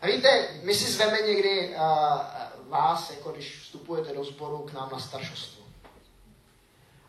A 0.00 0.06
víte, 0.06 0.48
my 0.62 0.74
si 0.74 0.92
zveme 0.92 1.18
někdy 1.20 1.74
vás, 2.68 3.10
jako 3.10 3.32
když 3.32 3.60
vstupujete 3.60 4.14
do 4.14 4.24
sboru 4.24 4.58
k 4.58 4.72
nám 4.72 4.88
na 4.92 4.98
staršostvo. 4.98 5.64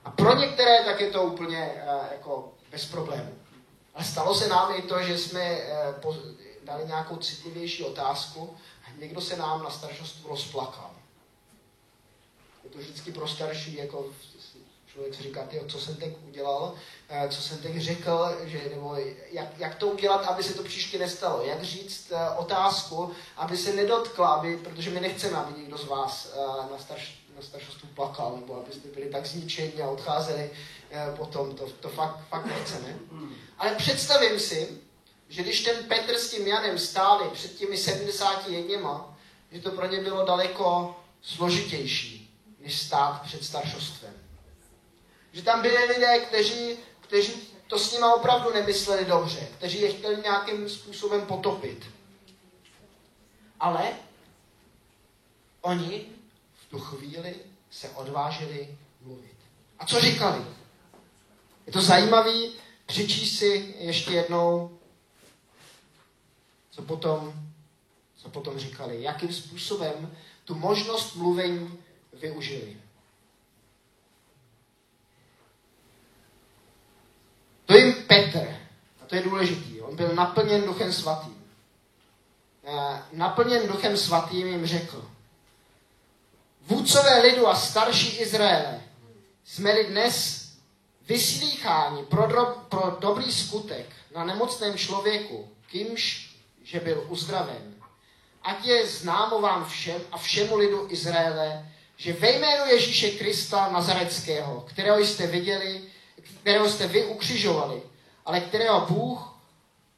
A 0.06 0.12
pro 0.12 0.36
některé 0.36 0.84
tak 0.86 1.02
je 1.02 1.12
to 1.12 1.24
úplně 1.24 1.74
uh, 1.76 2.06
jako 2.12 2.54
bez 2.72 2.86
problémů. 2.86 3.36
Ale 3.96 4.06
stalo 4.06 4.36
se 4.36 4.48
nám 4.48 4.76
i 4.76 4.82
to, 4.82 5.04
že 5.04 5.18
jsme 5.18 5.58
uh, 6.06 6.16
dali 6.64 6.86
nějakou 6.86 7.18
citlivější 7.18 7.84
otázku 7.84 8.58
a 8.86 9.00
někdo 9.00 9.22
se 9.22 9.38
nám 9.38 9.64
na 9.64 9.70
staršostvu 9.70 10.30
rozplakal. 10.30 10.92
Je 12.64 12.70
to 12.70 12.78
vždycky 12.78 13.12
pro 13.12 13.28
starší, 13.28 13.76
jako 13.76 14.06
člověk 14.92 15.16
si 15.16 15.24
říká, 15.24 15.44
tyjo, 15.44 15.66
co 15.68 15.80
jsem 15.80 15.96
teď 15.96 16.14
udělal, 16.28 16.74
eh, 17.10 17.30
co 17.30 17.42
jsem 17.42 17.58
teď 17.58 17.78
řekl, 17.78 18.38
že, 18.44 18.62
nebo 18.76 18.96
jak, 19.32 19.48
jak 19.58 19.76
to 19.76 19.88
udělat, 19.88 20.28
aby 20.28 20.44
se 20.44 20.54
to 20.54 20.64
příště 20.64 21.00
nestalo, 21.00 21.44
jak 21.46 21.64
říct 21.64 22.12
eh, 22.12 22.30
otázku, 22.38 23.12
aby 23.38 23.58
se 23.58 23.74
nedotkla, 23.74 24.28
aby, 24.28 24.58
protože 24.58 24.90
my 24.90 25.00
nechceme, 25.00 25.38
aby 25.38 25.60
někdo 25.60 25.78
z 25.78 25.86
vás 25.86 26.34
eh, 26.34 26.72
na, 26.72 26.78
starš, 26.80 27.20
na 27.36 27.42
staršostvu 27.42 27.90
plakal, 27.96 28.36
nebo 28.36 28.58
abyste 28.58 28.88
byli 28.88 29.10
tak 29.10 29.26
zničeni 29.26 29.82
a 29.82 29.90
odcházeli 29.90 30.52
potom, 31.18 31.56
to, 31.56 31.70
to 31.80 31.90
fakt, 31.90 32.20
fakt 32.30 32.46
nechceme. 32.46 33.00
Ale 33.58 33.76
představím 33.76 34.40
si, 34.40 34.70
že 35.30 35.44
když 35.44 35.64
ten 35.64 35.84
Petr 35.84 36.18
s 36.18 36.32
tím 36.32 36.48
Janem 36.48 36.80
stáli 36.80 37.30
před 37.34 37.56
těmi 37.56 37.78
70 37.78 38.48
jedněma, 38.48 39.18
že 39.52 39.62
to 39.62 39.72
pro 39.72 39.88
ně 39.88 40.02
bylo 40.02 40.26
daleko 40.26 40.96
složitější, 41.22 42.36
než 42.60 42.80
stát 42.80 43.22
před 43.22 43.44
staršostvem. 43.44 44.14
Že 45.32 45.42
tam 45.42 45.62
byli 45.62 45.86
lidé, 45.86 46.20
kteří, 46.20 46.78
kteří 47.02 47.34
to 47.68 47.80
s 47.80 47.94
nima 47.94 48.14
opravdu 48.14 48.54
nemysleli 48.54 49.06
dobře, 49.06 49.48
kteří 49.58 49.82
je 49.82 49.94
chtěli 49.94 50.22
nějakým 50.22 50.70
způsobem 50.70 51.26
potopit. 51.26 51.86
Ale 53.60 53.94
oni 55.62 56.06
v 56.54 56.70
tu 56.70 56.80
chvíli 56.80 57.36
se 57.72 57.90
odvážili 57.90 58.78
mluvit. 59.02 59.36
A 59.80 59.86
co 59.86 60.00
říkali? 60.02 60.46
Je 61.68 61.74
to 61.74 61.82
zajímavé 61.82 62.34
přečíst 62.86 63.38
si 63.38 63.76
ještě 63.80 64.14
jednou, 64.14 64.80
co 66.72 66.82
potom, 66.82 67.34
co 68.16 68.30
potom 68.30 68.60
říkali, 68.60 69.04
jakým 69.04 69.34
způsobem 69.34 70.18
tu 70.46 70.56
možnost 70.56 71.16
mluvení 71.16 71.80
využili. 72.14 72.78
To 77.70 77.78
je 77.78 77.94
Petr. 77.94 78.48
A 79.02 79.06
to 79.08 79.16
je 79.16 79.22
důležitý. 79.22 79.82
On 79.82 79.96
byl 79.96 80.16
naplněn 80.16 80.62
duchem 80.62 80.94
svatým. 80.94 81.46
Eh, 82.66 83.02
naplněn 83.14 83.68
duchem 83.68 83.98
svatým 83.98 84.48
jim 84.48 84.66
řekl. 84.66 85.10
Vůdcové 86.62 87.22
lidu 87.22 87.48
a 87.48 87.56
starší 87.56 88.18
Izraele, 88.18 88.82
jsme-li 89.46 89.88
dnes 89.88 90.46
vyslýcháni 91.08 92.04
pro, 92.04 92.28
dro, 92.28 92.46
pro 92.70 92.98
dobrý 93.00 93.32
skutek 93.32 93.86
na 94.16 94.24
nemocném 94.24 94.78
člověku, 94.78 95.50
kýmž, 95.68 96.30
že 96.64 96.80
byl 96.80 97.06
uzdraven, 97.10 97.74
ať 98.44 98.66
je 98.66 98.88
známo 98.88 99.42
vám 99.42 99.70
všem 99.70 100.02
a 100.12 100.18
všemu 100.18 100.58
lidu 100.58 100.88
Izraele, 100.90 101.72
že 101.98 102.14
ve 102.14 102.32
jménu 102.32 102.66
Ježíše 102.66 103.12
Krista 103.12 103.70
Nazareckého, 103.72 104.66
kterého 104.70 105.00
jste 105.00 105.28
viděli, 105.28 105.82
kterého 106.22 106.70
jste 106.70 106.88
vy 106.88 107.06
ukřižovali, 107.06 107.82
ale 108.26 108.42
kterého 108.42 108.86
Bůh 108.86 109.36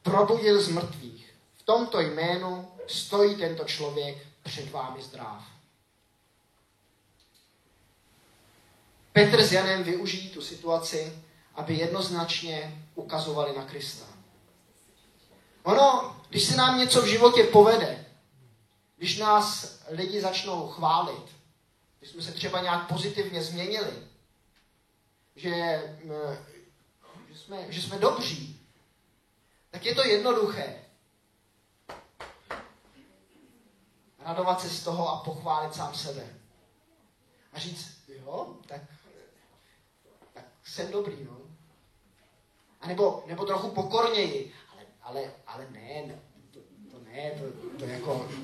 probudil 0.02 0.62
z 0.62 0.68
mrtvých. 0.68 1.34
V 1.54 1.62
tomto 1.62 2.00
jménu 2.00 2.68
stojí 2.86 3.36
tento 3.36 3.64
člověk 3.64 4.26
před 4.42 4.70
vámi 4.70 5.02
zdrav. 5.02 5.44
Petr 9.12 9.42
s 9.42 9.52
Janem 9.52 9.82
využijí 9.82 10.28
tu 10.28 10.42
situaci, 10.42 11.12
aby 11.54 11.74
jednoznačně 11.74 12.84
ukazovali 12.94 13.56
na 13.56 13.64
Krista. 13.64 14.04
Ono, 15.62 16.16
když 16.28 16.44
se 16.44 16.56
nám 16.56 16.78
něco 16.78 17.02
v 17.02 17.06
životě 17.06 17.44
povede, 17.44 18.06
když 18.96 19.18
nás 19.18 19.78
lidi 19.88 20.20
začnou 20.20 20.68
chválit, 20.68 21.24
když 21.98 22.10
jsme 22.10 22.22
se 22.22 22.32
třeba 22.32 22.62
nějak 22.62 22.88
pozitivně 22.88 23.42
změnili, 23.42 23.92
že, 25.36 25.50
že, 27.28 27.38
jsme, 27.38 27.72
že 27.72 27.82
jsme 27.82 27.98
dobří, 27.98 28.60
tak 29.70 29.84
je 29.84 29.94
to 29.94 30.06
jednoduché. 30.06 30.84
Radovat 34.18 34.60
se 34.60 34.68
z 34.70 34.84
toho 34.84 35.08
a 35.08 35.16
pochválit 35.24 35.74
sám 35.74 35.94
sebe. 35.94 36.36
A 37.52 37.58
říct, 37.58 38.02
jo, 38.08 38.56
tak, 38.66 38.80
tak 40.32 40.44
jsem 40.64 40.92
dobrý, 40.92 41.24
no. 41.24 41.40
A 42.80 42.86
nebo, 42.86 43.24
nebo 43.26 43.44
trochu 43.44 43.70
pokorněji. 43.70 44.52
Ale, 44.72 44.86
ale, 45.02 45.32
ale 45.46 45.66
ne, 45.70 46.02
ne 46.06 46.20
to, 46.50 46.60
to 46.90 46.98
ne, 47.04 47.30
to, 47.30 47.78
to 47.78 47.84
jako... 47.84 48.28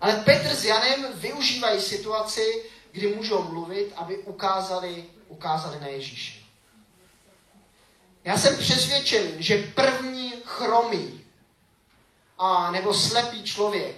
Ale 0.00 0.16
Petr 0.16 0.48
s 0.48 0.64
Janem 0.64 1.06
využívají 1.14 1.80
situaci, 1.80 2.64
kdy 2.96 3.14
můžou 3.14 3.42
mluvit, 3.42 3.92
aby 3.96 4.18
ukázali, 4.18 5.04
ukázali 5.28 5.80
na 5.80 5.86
Ježíše. 5.86 6.40
Já 8.24 8.38
jsem 8.38 8.58
přesvědčen, 8.58 9.42
že 9.42 9.72
první 9.74 10.32
chromý 10.44 11.24
a 12.38 12.70
nebo 12.70 12.94
slepý 12.94 13.44
člověk, 13.44 13.96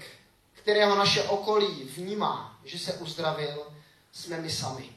kterého 0.53 0.97
naše 0.97 1.23
okolí 1.23 1.85
vnímá, 1.85 2.61
že 2.65 2.79
se 2.79 2.93
uzdravil, 2.93 3.67
jsme 4.13 4.41
my 4.41 4.51
sami. 4.51 4.91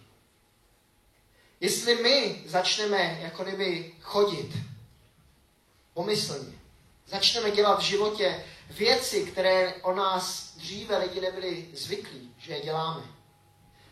Jestli 1.60 1.96
my 1.96 2.44
začneme 2.46 3.20
jako 3.22 3.44
kdyby 3.44 3.94
chodit 4.02 4.58
pomyslně, 5.94 6.60
začneme 7.08 7.52
dělat 7.52 7.80
v 7.80 7.86
životě 7.86 8.44
věci, 8.70 9.26
které 9.26 9.74
o 9.74 9.94
nás 9.96 10.56
dříve 10.58 10.98
lidi 10.98 11.22
nebyli 11.22 11.68
zvyklí, 11.74 12.36
že 12.38 12.54
je 12.54 12.62
děláme, 12.62 13.04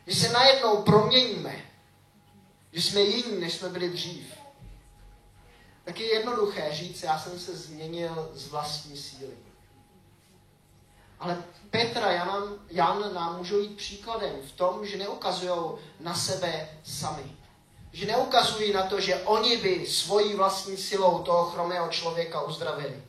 že 0.09 0.15
se 0.15 0.33
najednou 0.33 0.81
proměníme, 0.81 1.65
že 2.71 2.81
jsme 2.81 3.01
jiní, 3.01 3.39
než 3.39 3.53
jsme 3.53 3.69
byli 3.69 3.89
dřív, 3.89 4.33
tak 5.83 5.99
je 5.99 6.13
jednoduché 6.13 6.69
říct, 6.71 7.03
já 7.03 7.19
jsem 7.19 7.39
se 7.39 7.55
změnil 7.55 8.31
z 8.33 8.47
vlastní 8.47 8.97
síly. 8.97 9.37
Ale 11.19 11.43
Petra 11.69 12.11
Jan, 12.11 12.59
Jan 12.69 13.13
nám 13.13 13.37
můžou 13.37 13.59
jít 13.59 13.77
příkladem 13.77 14.35
v 14.47 14.51
tom, 14.51 14.85
že 14.85 14.97
neukazují 14.97 15.71
na 15.99 16.15
sebe 16.15 16.69
sami. 16.83 17.35
Že 17.91 18.05
neukazují 18.05 18.73
na 18.73 18.83
to, 18.83 19.01
že 19.01 19.15
oni 19.15 19.57
by 19.57 19.85
svojí 19.87 20.33
vlastní 20.33 20.77
silou 20.77 21.23
toho 21.23 21.45
chromého 21.45 21.89
člověka 21.89 22.41
uzdravili. 22.41 23.03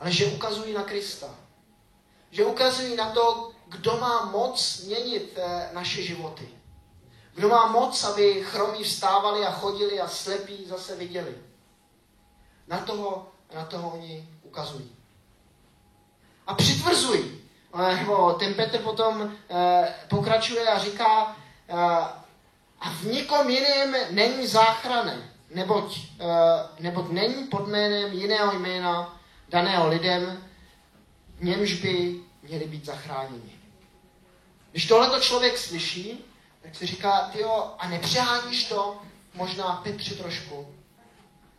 Ale 0.00 0.12
že 0.12 0.26
ukazují 0.26 0.74
na 0.74 0.82
Krista. 0.82 1.34
Že 2.30 2.44
ukazují 2.44 2.96
na 2.96 3.10
to, 3.10 3.53
kdo 3.76 3.96
má 3.96 4.24
moc 4.24 4.82
měnit 4.86 5.38
eh, 5.38 5.70
naše 5.72 6.02
životy. 6.02 6.48
Kdo 7.34 7.48
má 7.48 7.66
moc, 7.66 8.04
aby 8.04 8.44
chromí 8.44 8.84
vstávali 8.84 9.46
a 9.46 9.52
chodili 9.52 10.00
a 10.00 10.08
slepí 10.08 10.64
zase 10.66 10.96
viděli. 10.96 11.34
Na 12.68 12.78
toho, 12.78 13.28
na 13.54 13.64
toho 13.64 13.90
oni 13.90 14.28
ukazují. 14.42 14.96
A 16.46 16.54
přitvrzují. 16.54 17.40
Eh, 17.80 18.06
ten 18.38 18.54
Petr 18.54 18.78
potom 18.78 19.32
eh, 19.50 19.94
pokračuje 20.08 20.68
a 20.68 20.78
říká, 20.78 21.36
a 22.80 22.90
v 22.90 23.04
nikom 23.04 23.50
jiném 23.50 23.96
není 24.10 24.46
záchrany, 24.46 25.12
neboť, 25.50 25.98
neboť 26.80 27.08
není 27.10 27.44
pod 27.44 27.68
jménem 27.68 28.12
jiného 28.12 28.52
jména 28.52 29.20
daného 29.48 29.88
lidem, 29.88 30.44
němž 31.40 31.72
by 31.72 32.20
měli 32.42 32.64
být 32.64 32.84
zachráněni. 32.84 33.63
Když 34.74 34.86
tohleto 34.86 35.20
člověk 35.20 35.58
slyší, 35.58 36.24
tak 36.62 36.76
si 36.76 36.86
říká, 36.86 37.30
jo, 37.34 37.74
a 37.78 37.88
nepřeháníš 37.88 38.64
to 38.64 39.02
možná 39.34 39.80
Petři 39.84 40.14
trošku. 40.14 40.74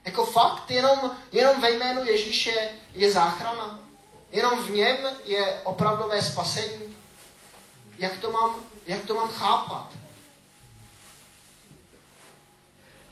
Jako 0.06 0.26
fakt, 0.26 0.72
jenom, 0.72 1.12
jenom 1.32 1.62
ve 1.62 1.72
jménu 1.72 2.06
Ježíše 2.06 2.70
je 2.94 3.12
záchrana. 3.12 3.80
Jenom 4.32 4.64
v 4.64 4.70
něm 4.70 4.98
je 5.26 5.62
opravdové 5.64 6.22
spasení. 6.22 6.96
Jak 7.98 8.18
to 8.18 8.32
mám, 8.32 8.56
jak 8.86 9.06
to 9.06 9.16
mám 9.16 9.30
chápat? 9.30 9.90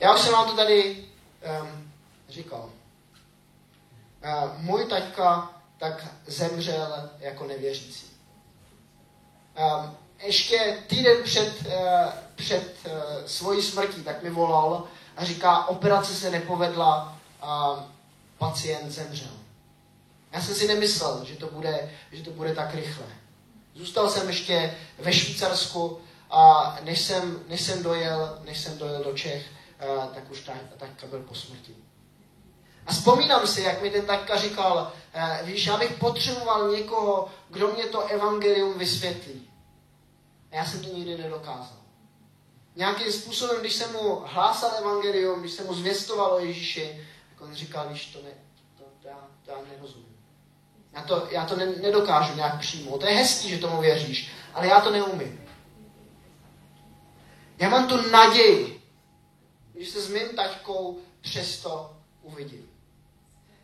Já 0.00 0.14
už 0.14 0.20
jsem 0.20 0.32
vám 0.32 0.46
to 0.48 0.56
tady 0.56 1.08
um, 1.62 1.92
říkal. 2.28 2.70
Uh, 4.24 4.58
můj 4.58 4.84
taťka 4.84 5.50
tak 5.78 6.06
zemřel 6.26 7.10
jako 7.18 7.46
nevěřící. 7.46 8.13
Um, 9.58 9.96
ještě 10.22 10.78
týden 10.86 11.22
před, 11.22 11.66
uh, 11.66 12.12
před 12.34 12.74
uh, 12.86 12.92
svojí 13.26 13.62
smrtí 13.62 14.02
tak 14.02 14.22
mi 14.22 14.30
volal 14.30 14.84
a 15.16 15.24
říká, 15.24 15.68
operace 15.68 16.14
se 16.14 16.30
nepovedla, 16.30 17.18
uh, 17.42 17.82
pacient 18.38 18.90
zemřel. 18.90 19.30
Já 20.32 20.40
jsem 20.40 20.54
si 20.54 20.66
nemyslel, 20.68 21.24
že 21.24 21.36
to 21.36 21.46
bude, 21.46 21.92
že 22.12 22.22
to 22.22 22.30
bude 22.30 22.54
tak 22.54 22.74
rychle. 22.74 23.06
Zůstal 23.74 24.10
jsem 24.10 24.28
ještě 24.28 24.74
ve 24.98 25.12
Švýcarsku 25.12 26.00
a 26.30 26.76
než 26.82 27.00
jsem, 27.00 27.40
než 27.48 27.60
jsem, 27.60 27.82
dojel, 27.82 28.38
než 28.44 28.60
jsem 28.60 28.78
dojel 28.78 29.04
do 29.04 29.12
Čech, 29.12 29.46
uh, 29.88 30.04
tak 30.04 30.30
už 30.30 30.40
tak, 30.40 30.56
taťka 30.76 31.06
byl 31.06 31.22
po 31.22 31.34
smrti. 31.34 31.74
A 32.86 32.92
vzpomínám 32.92 33.46
si, 33.46 33.62
jak 33.62 33.82
mi 33.82 33.90
ten 33.90 34.06
taťka 34.06 34.36
říkal, 34.36 34.92
uh, 35.14 35.46
víš, 35.46 35.66
já 35.66 35.76
bych 35.76 35.92
potřeboval 35.92 36.70
někoho, 36.70 37.28
kdo 37.50 37.68
mě 37.68 37.84
to 37.84 38.00
evangelium 38.00 38.78
vysvětlí. 38.78 39.50
A 40.52 40.56
já 40.56 40.64
jsem 40.64 40.84
to 40.84 40.88
nikdy 40.88 41.18
nedokázal. 41.18 41.76
Nějakým 42.76 43.12
způsobem, 43.12 43.60
když 43.60 43.72
jsem 43.72 43.92
mu 43.92 44.22
hlásal 44.24 44.70
evangelium, 44.78 45.40
když 45.40 45.52
jsem 45.52 45.66
mu 45.66 45.74
zvěstoval 45.74 46.32
o 46.32 46.38
Ježíši, 46.38 47.06
tak 47.30 47.40
on 47.40 47.54
říkal, 47.54 47.88
víš, 47.88 48.06
to, 48.06 48.22
ne, 48.22 48.30
to, 48.78 48.84
to, 49.02 49.08
já, 49.08 49.18
to 49.44 49.50
já 49.50 49.56
nerozumím. 49.72 50.16
Já 50.92 51.02
to, 51.02 51.26
já 51.30 51.46
to 51.46 51.56
ne, 51.56 51.66
nedokážu 51.66 52.34
nějak 52.34 52.60
přijmout. 52.60 53.00
To 53.00 53.06
je 53.06 53.14
hezký, 53.14 53.48
že 53.48 53.58
tomu 53.58 53.80
věříš, 53.80 54.30
ale 54.54 54.66
já 54.66 54.80
to 54.80 54.90
neumím. 54.90 55.44
Já 57.58 57.68
mám 57.68 57.88
tu 57.88 58.10
naději, 58.10 58.82
že 59.74 59.92
se 59.92 60.02
s 60.02 60.08
mým 60.08 60.28
taťkou 60.28 60.98
přesto 61.20 61.96
uvidím. 62.22 62.73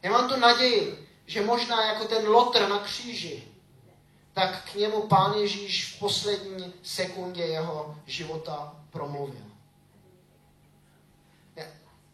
Já 0.02 0.10
mám 0.10 0.28
tu 0.28 0.36
naději, 0.36 1.08
že 1.26 1.40
možná 1.40 1.86
jako 1.86 2.04
ten 2.04 2.28
lotr 2.28 2.68
na 2.68 2.78
kříži, 2.78 3.44
tak 4.32 4.70
k 4.70 4.74
němu 4.74 5.02
pán 5.02 5.34
Ježíš 5.34 5.94
v 5.94 5.98
poslední 5.98 6.72
sekundě 6.82 7.42
jeho 7.42 7.96
života 8.06 8.74
promluvil. 8.90 9.42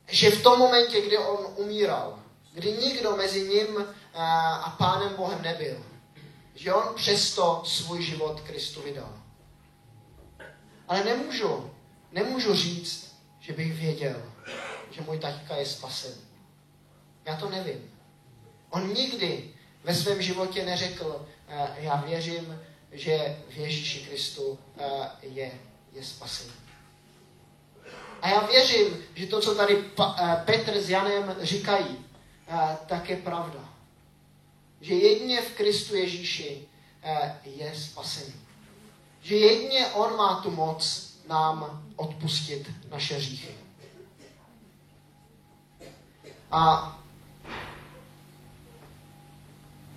Že 0.07 0.31
v 0.31 0.43
tom 0.43 0.59
momentě, 0.59 1.01
kdy 1.01 1.19
on 1.19 1.47
umíral, 1.57 2.19
kdy 2.53 2.73
nikdo 2.73 3.17
mezi 3.17 3.49
ním 3.49 3.85
a 4.15 4.75
pánem 4.79 5.17
Bohem 5.17 5.43
nebyl, 5.43 5.85
že 6.55 6.75
on 6.75 6.95
přesto 6.95 7.63
svůj 7.67 8.03
život 8.03 8.41
Kristu 8.41 8.83
vydal. 8.83 9.13
Ale 10.89 11.05
nemůžu, 11.05 11.71
nemůžu 12.13 12.55
říct, 12.55 13.17
že 13.41 13.53
bych 13.53 13.81
věděl, 13.81 14.23
že 14.91 15.01
můj 15.01 15.19
taťka 15.19 15.57
je 15.57 15.67
spasen. 15.67 16.15
Já 17.27 17.37
to 17.37 17.51
nevím. 17.51 17.91
On 18.71 18.95
nikdy 18.95 19.51
ve 19.85 19.95
svém 19.95 20.23
životě 20.23 20.65
neřekl, 20.65 21.27
já 21.77 21.97
věřím, 21.97 22.61
že 22.93 23.43
v 23.49 23.57
Ježíši 23.57 24.07
Kristu 24.07 24.59
je, 25.23 25.53
je 25.93 26.05
spasen. 26.05 26.51
A 28.23 28.29
já 28.29 28.47
věřím, 28.47 29.05
že 29.15 29.27
to, 29.27 29.41
co 29.41 29.55
tady 29.55 29.85
Petr 30.45 30.81
s 30.81 30.91
Janem 30.91 31.37
říkají, 31.41 32.05
tak 32.87 33.09
je 33.11 33.17
pravda. 33.17 33.69
Že 34.81 34.95
jedině 34.95 35.43
v 35.43 35.51
Kristu 35.51 35.97
Ježíši 35.97 36.69
je 37.45 37.75
spasený. 37.75 38.35
Že 39.23 39.37
jedině 39.37 39.87
On 39.87 40.17
má 40.17 40.41
tu 40.41 40.51
moc 40.51 41.13
nám 41.29 41.85
odpustit 41.97 42.71
naše 42.91 43.15
hříchy. 43.17 43.55
A 46.51 46.93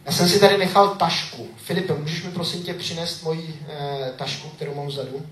já 0.09 0.15
jsem 0.15 0.29
si 0.29 0.39
tady 0.39 0.57
nechal 0.57 0.95
tašku. 0.95 1.47
Filipe, 1.57 1.93
můžeš 1.93 2.23
mi 2.23 2.31
prosím 2.31 2.63
tě 2.63 2.73
přinést 2.73 3.23
moji 3.23 3.65
eh, 3.67 4.13
tašku, 4.17 4.49
kterou 4.49 4.75
mám 4.75 4.87
vzadu? 4.87 5.25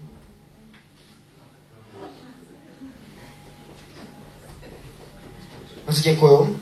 Moc 5.88 6.02
děkuju. 6.02 6.60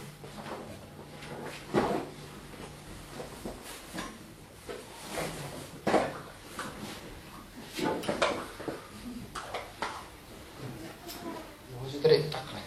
Tady 12.01 12.23
takhle 12.32 12.60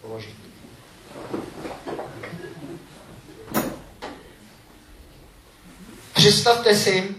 položit. 0.00 0.42
Představte 6.32 6.76
si, 6.76 7.16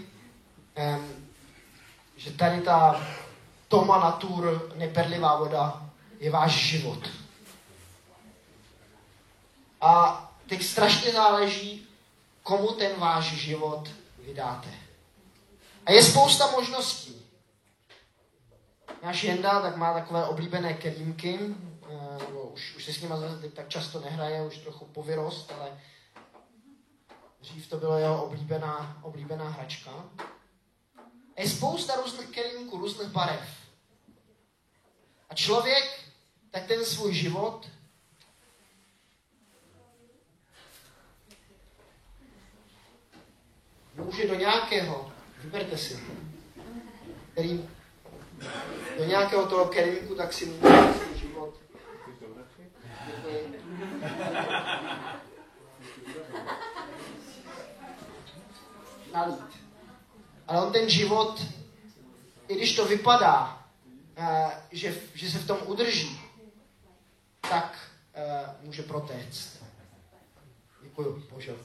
že 2.16 2.32
tady 2.32 2.62
ta 2.62 3.08
toma 3.68 4.00
natur, 4.00 4.72
neperlivá 4.76 5.36
voda, 5.36 5.90
je 6.20 6.32
váš 6.32 6.52
život. 6.52 7.10
A 9.82 10.22
teď 10.48 10.64
strašně 10.64 11.12
záleží, 11.12 11.88
komu 12.44 12.68
ten 12.68 12.92
váš 13.00 13.26
život 13.26 13.90
vydáte. 14.26 14.70
A 15.86 15.92
je 15.92 16.04
spousta 16.04 16.52
možností. 16.52 17.26
Náš 19.04 19.24
Jenda 19.24 19.62
tak 19.62 19.78
má 19.78 19.94
takové 19.94 20.26
oblíbené 20.26 20.74
kelímky, 20.74 21.40
nebo 22.28 22.42
už, 22.42 22.76
už 22.76 22.86
se 22.86 22.94
s 22.94 23.02
nimi 23.02 23.16
tak 23.54 23.70
často 23.70 24.00
nehraje, 24.00 24.46
už 24.46 24.58
trochu 24.58 24.86
povyrost, 24.86 25.54
ale 25.60 25.82
dřív 27.44 27.68
to 27.68 27.78
byla 27.78 28.00
jeho 28.00 28.26
oblíbená, 28.26 29.00
oblíbená 29.02 29.50
hračka. 29.50 29.92
A 31.36 31.42
je 31.42 31.50
spousta 31.50 31.96
různých 31.96 32.30
kelímků, 32.30 32.78
různých 32.78 33.10
barev. 33.10 33.50
A 35.30 35.36
člověk, 35.36 36.00
tak 36.52 36.66
ten 36.68 36.86
svůj 36.86 37.14
život 37.14 37.70
může 43.96 44.28
do 44.28 44.36
nějakého, 44.36 45.12
vyberte 45.44 45.78
si, 45.78 46.00
který 47.32 47.70
do 48.98 49.06
nějakého 49.06 49.48
toho 49.48 49.66
kelímku, 49.66 50.16
tak 50.16 50.34
si 50.34 50.46
může 50.46 50.94
svůj 50.94 51.20
život. 51.20 51.60
Nalít. 59.14 59.64
Ale 60.48 60.66
on 60.66 60.74
ten 60.74 60.90
život, 60.90 61.42
i 62.48 62.56
když 62.56 62.76
to 62.76 62.86
vypadá, 62.86 63.64
že, 64.72 64.96
že 65.14 65.32
se 65.32 65.40
v 65.40 65.48
tom 65.48 65.58
udrží, 65.66 66.20
tak 67.50 67.78
může 68.62 68.84
protéct. 68.84 69.64
Děkuji, 70.82 71.24
Bože, 71.32 71.56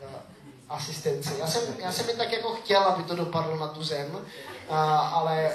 za 0.00 0.22
asistenci. 0.68 1.34
Já 1.38 1.46
jsem, 1.46 1.74
já 1.78 1.92
jsem 1.92 2.08
jen 2.08 2.18
tak 2.18 2.32
jako 2.32 2.54
chtěl, 2.54 2.82
aby 2.82 3.02
to 3.02 3.16
dopadlo 3.16 3.56
na 3.56 3.68
tu 3.68 3.82
zem, 3.84 4.26
a, 4.68 4.98
ale, 4.98 5.54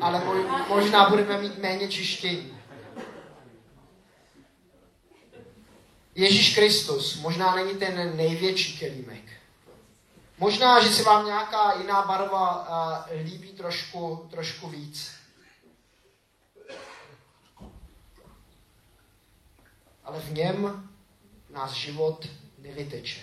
ale 0.00 0.22
možná 0.68 1.08
budeme 1.08 1.38
mít 1.38 1.58
méně 1.58 1.88
čištění. 1.88 2.58
Ježíš 6.14 6.54
Kristus 6.54 7.20
možná 7.20 7.54
není 7.54 7.74
ten 7.74 8.16
největší 8.16 8.78
kelímek. 8.78 9.24
Možná, 10.38 10.82
že 10.84 10.88
se 10.88 11.02
vám 11.02 11.26
nějaká 11.26 11.74
jiná 11.74 12.02
barva 12.02 12.68
uh, 12.68 13.20
líbí 13.24 13.52
trošku, 13.52 14.28
trošku 14.30 14.68
víc. 14.68 15.10
Ale 20.04 20.20
v 20.20 20.32
něm 20.32 20.90
nás 21.50 21.72
život 21.72 22.26
nevyteče. 22.58 23.20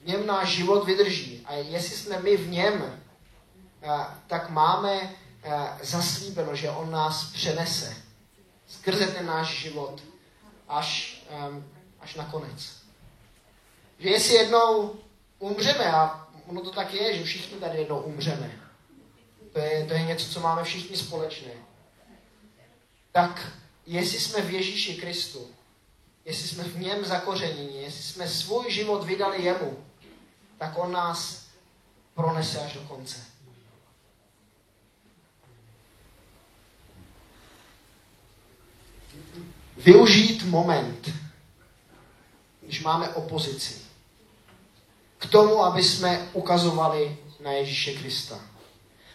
V 0.00 0.06
něm 0.06 0.26
náš 0.26 0.48
život 0.48 0.84
vydrží. 0.84 1.42
A 1.44 1.54
jestli 1.54 1.96
jsme 1.96 2.18
my 2.20 2.36
v 2.36 2.48
něm, 2.48 2.82
uh, 2.82 4.04
tak 4.26 4.50
máme 4.50 5.00
uh, 5.02 5.52
zaslíbeno, 5.82 6.56
že 6.56 6.70
on 6.70 6.90
nás 6.90 7.24
přenese 7.32 8.02
skrze 8.66 9.06
ten 9.06 9.26
náš 9.26 9.48
život 9.48 10.02
až, 10.68 11.22
um, 11.48 11.64
až 12.00 12.14
na 12.14 12.24
konec. 12.24 12.76
Že 13.98 14.08
jestli 14.08 14.34
jednou 14.34 14.94
umřeme, 15.42 15.92
a 15.92 16.28
ono 16.46 16.60
to 16.60 16.70
tak 16.70 16.94
je, 16.94 17.16
že 17.16 17.24
všichni 17.24 17.58
tady 17.58 17.78
jednou 17.78 18.00
umřeme, 18.00 18.58
to 19.52 19.58
je, 19.58 19.86
to 19.86 19.94
je 19.94 20.02
něco, 20.02 20.32
co 20.32 20.40
máme 20.40 20.64
všichni 20.64 20.96
společné, 20.96 21.52
tak 23.12 23.52
jestli 23.86 24.20
jsme 24.20 24.42
v 24.42 24.50
Ježíši 24.50 24.94
Kristu, 24.94 25.50
jestli 26.24 26.48
jsme 26.48 26.64
v 26.64 26.80
něm 26.80 27.04
zakořeněni, 27.04 27.82
jestli 27.82 28.02
jsme 28.02 28.28
svůj 28.28 28.72
život 28.72 29.04
vydali 29.04 29.44
jemu, 29.44 29.84
tak 30.58 30.78
on 30.78 30.92
nás 30.92 31.46
pronese 32.14 32.60
až 32.60 32.72
do 32.72 32.80
konce. 32.80 33.20
Využít 39.76 40.42
moment, 40.44 41.10
když 42.60 42.82
máme 42.82 43.08
opozici, 43.08 43.91
k 45.22 45.26
tomu, 45.26 45.64
aby 45.64 45.82
jsme 45.82 46.28
ukazovali 46.32 47.16
na 47.40 47.52
Ježíše 47.52 47.92
Krista. 47.92 48.38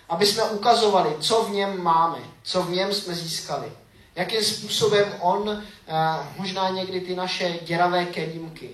Aby 0.09 0.25
jsme 0.25 0.43
ukazovali, 0.43 1.15
co 1.19 1.43
v 1.43 1.51
něm 1.51 1.83
máme, 1.83 2.19
co 2.43 2.63
v 2.63 2.69
něm 2.69 2.93
jsme 2.93 3.15
získali. 3.15 3.71
Jakým 4.15 4.43
způsobem 4.43 5.13
on 5.19 5.49
eh, 5.49 5.93
možná 6.37 6.69
někdy 6.69 7.01
ty 7.01 7.15
naše 7.15 7.59
děravé 7.61 8.05
kelímky, 8.05 8.69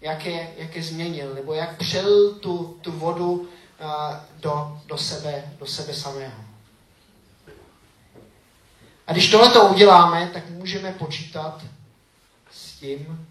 jak 0.00 0.26
je, 0.26 0.54
jak 0.56 0.76
je 0.76 0.82
změnil, 0.82 1.34
nebo 1.34 1.54
jak 1.54 1.76
přel 1.76 2.34
tu, 2.34 2.78
tu 2.80 2.92
vodu 2.92 3.48
eh, 3.80 4.20
do, 4.36 4.80
do, 4.86 4.98
sebe, 4.98 5.52
do 5.58 5.66
sebe 5.66 5.94
samého. 5.94 6.44
A 9.06 9.12
když 9.12 9.30
tohle 9.30 9.50
to 9.50 9.64
uděláme, 9.64 10.30
tak 10.34 10.50
můžeme 10.50 10.92
počítat 10.92 11.62
s 12.52 12.72
tím, 12.72 13.28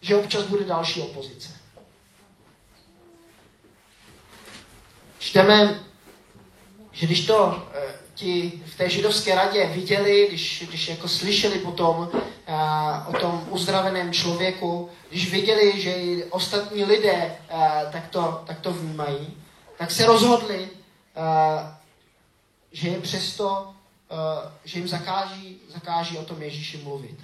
že 0.00 0.16
občas 0.16 0.42
bude 0.42 0.64
další 0.64 1.02
opozice. 1.02 1.57
Čteme, 5.18 5.80
že 6.92 7.06
když 7.06 7.26
to 7.26 7.68
e, 7.74 7.94
ti 8.14 8.62
v 8.66 8.76
té 8.76 8.90
židovské 8.90 9.34
radě 9.34 9.66
viděli, 9.66 10.26
když, 10.28 10.64
když 10.68 10.88
jako 10.88 11.08
slyšeli 11.08 11.58
potom 11.58 12.10
e, 12.12 12.52
o 13.06 13.12
tom 13.20 13.46
uzdraveném 13.50 14.12
člověku, 14.12 14.90
když 15.08 15.32
viděli, 15.32 15.80
že 15.80 15.92
i 15.92 16.24
ostatní 16.24 16.84
lidé 16.84 17.12
e, 17.12 17.36
tak, 17.92 18.08
to, 18.08 18.44
tak 18.46 18.60
to 18.60 18.72
vnímají, 18.72 19.36
tak 19.78 19.90
se 19.90 20.06
rozhodli, 20.06 20.68
že 22.72 22.88
je 22.88 23.00
přesto, 23.00 23.74
e, 24.10 24.50
že 24.64 24.78
jim 24.78 24.88
zakáží, 24.88 25.58
zakáží 25.68 26.18
o 26.18 26.24
tom 26.24 26.42
Ježíši 26.42 26.76
mluvit. 26.76 27.18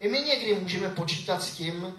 I 0.00 0.08
my 0.08 0.18
někdy 0.18 0.54
můžeme 0.54 0.88
počítat 0.88 1.42
s 1.42 1.50
tím, 1.50 1.94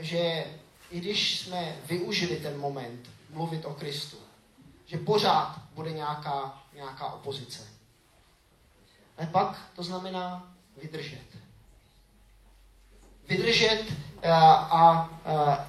že 0.00 0.44
i 0.90 1.00
když 1.00 1.38
jsme 1.38 1.76
využili 1.86 2.36
ten 2.36 2.58
moment, 2.58 3.08
mluvit 3.36 3.64
o 3.64 3.74
Kristu. 3.74 4.16
Že 4.86 4.98
pořád 4.98 5.60
bude 5.74 5.92
nějaká, 5.92 6.62
nějaká 6.74 7.12
opozice. 7.12 7.62
Ale 9.18 9.26
pak 9.26 9.70
to 9.76 9.82
znamená 9.82 10.54
vydržet. 10.82 11.26
Vydržet 13.28 13.84
a, 14.22 14.54
a, 14.54 15.10
a 15.24 15.66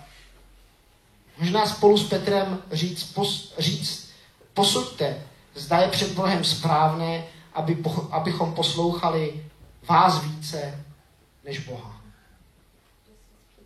možná 1.38 1.66
spolu 1.66 1.98
s 1.98 2.10
Petrem 2.10 2.64
říct, 2.72 3.04
pos, 3.04 3.54
říct 3.58 4.10
posuďte, 4.54 5.28
zda 5.56 5.78
je 5.78 5.88
před 5.88 6.12
Bohem 6.12 6.44
správné, 6.44 7.28
aby, 7.54 7.84
abychom 8.12 8.54
poslouchali 8.54 9.50
vás 9.90 10.24
více 10.24 10.86
než 11.44 11.60
Boha. 11.60 12.02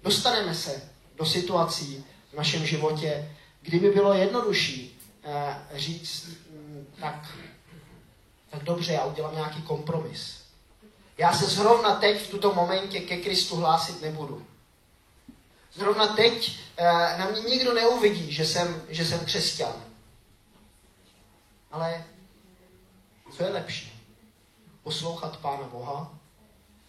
Dostaneme 0.03 0.55
se 0.55 0.81
do 1.15 1.25
situací 1.25 2.05
v 2.31 2.37
našem 2.37 2.65
životě, 2.65 3.35
Kdyby 3.61 3.89
bylo 3.89 4.13
jednodušší 4.13 4.99
uh, 5.25 5.33
říct, 5.77 6.29
um, 6.49 6.87
tak, 6.99 7.37
tak 8.49 8.63
dobře, 8.63 8.93
já 8.93 9.05
udělám 9.05 9.35
nějaký 9.35 9.61
kompromis. 9.61 10.41
Já 11.17 11.33
se 11.33 11.45
zrovna 11.45 11.95
teď 11.95 12.21
v 12.21 12.29
tuto 12.29 12.53
momentě 12.53 12.99
ke 12.99 13.17
Kristu 13.17 13.55
hlásit 13.55 14.01
nebudu. 14.01 14.45
Zrovna 15.73 16.07
teď 16.07 16.59
uh, 16.79 16.85
na 17.19 17.27
mě 17.31 17.41
nikdo 17.41 17.73
neuvidí, 17.73 18.31
že 18.31 18.45
jsem, 18.45 18.83
že 18.89 19.05
jsem 19.05 19.25
křesťan. 19.25 19.73
Ale 21.71 22.03
co 23.31 23.43
je 23.43 23.49
lepší? 23.49 24.03
Poslouchat 24.83 25.37
Pána 25.37 25.63
Boha 25.63 26.13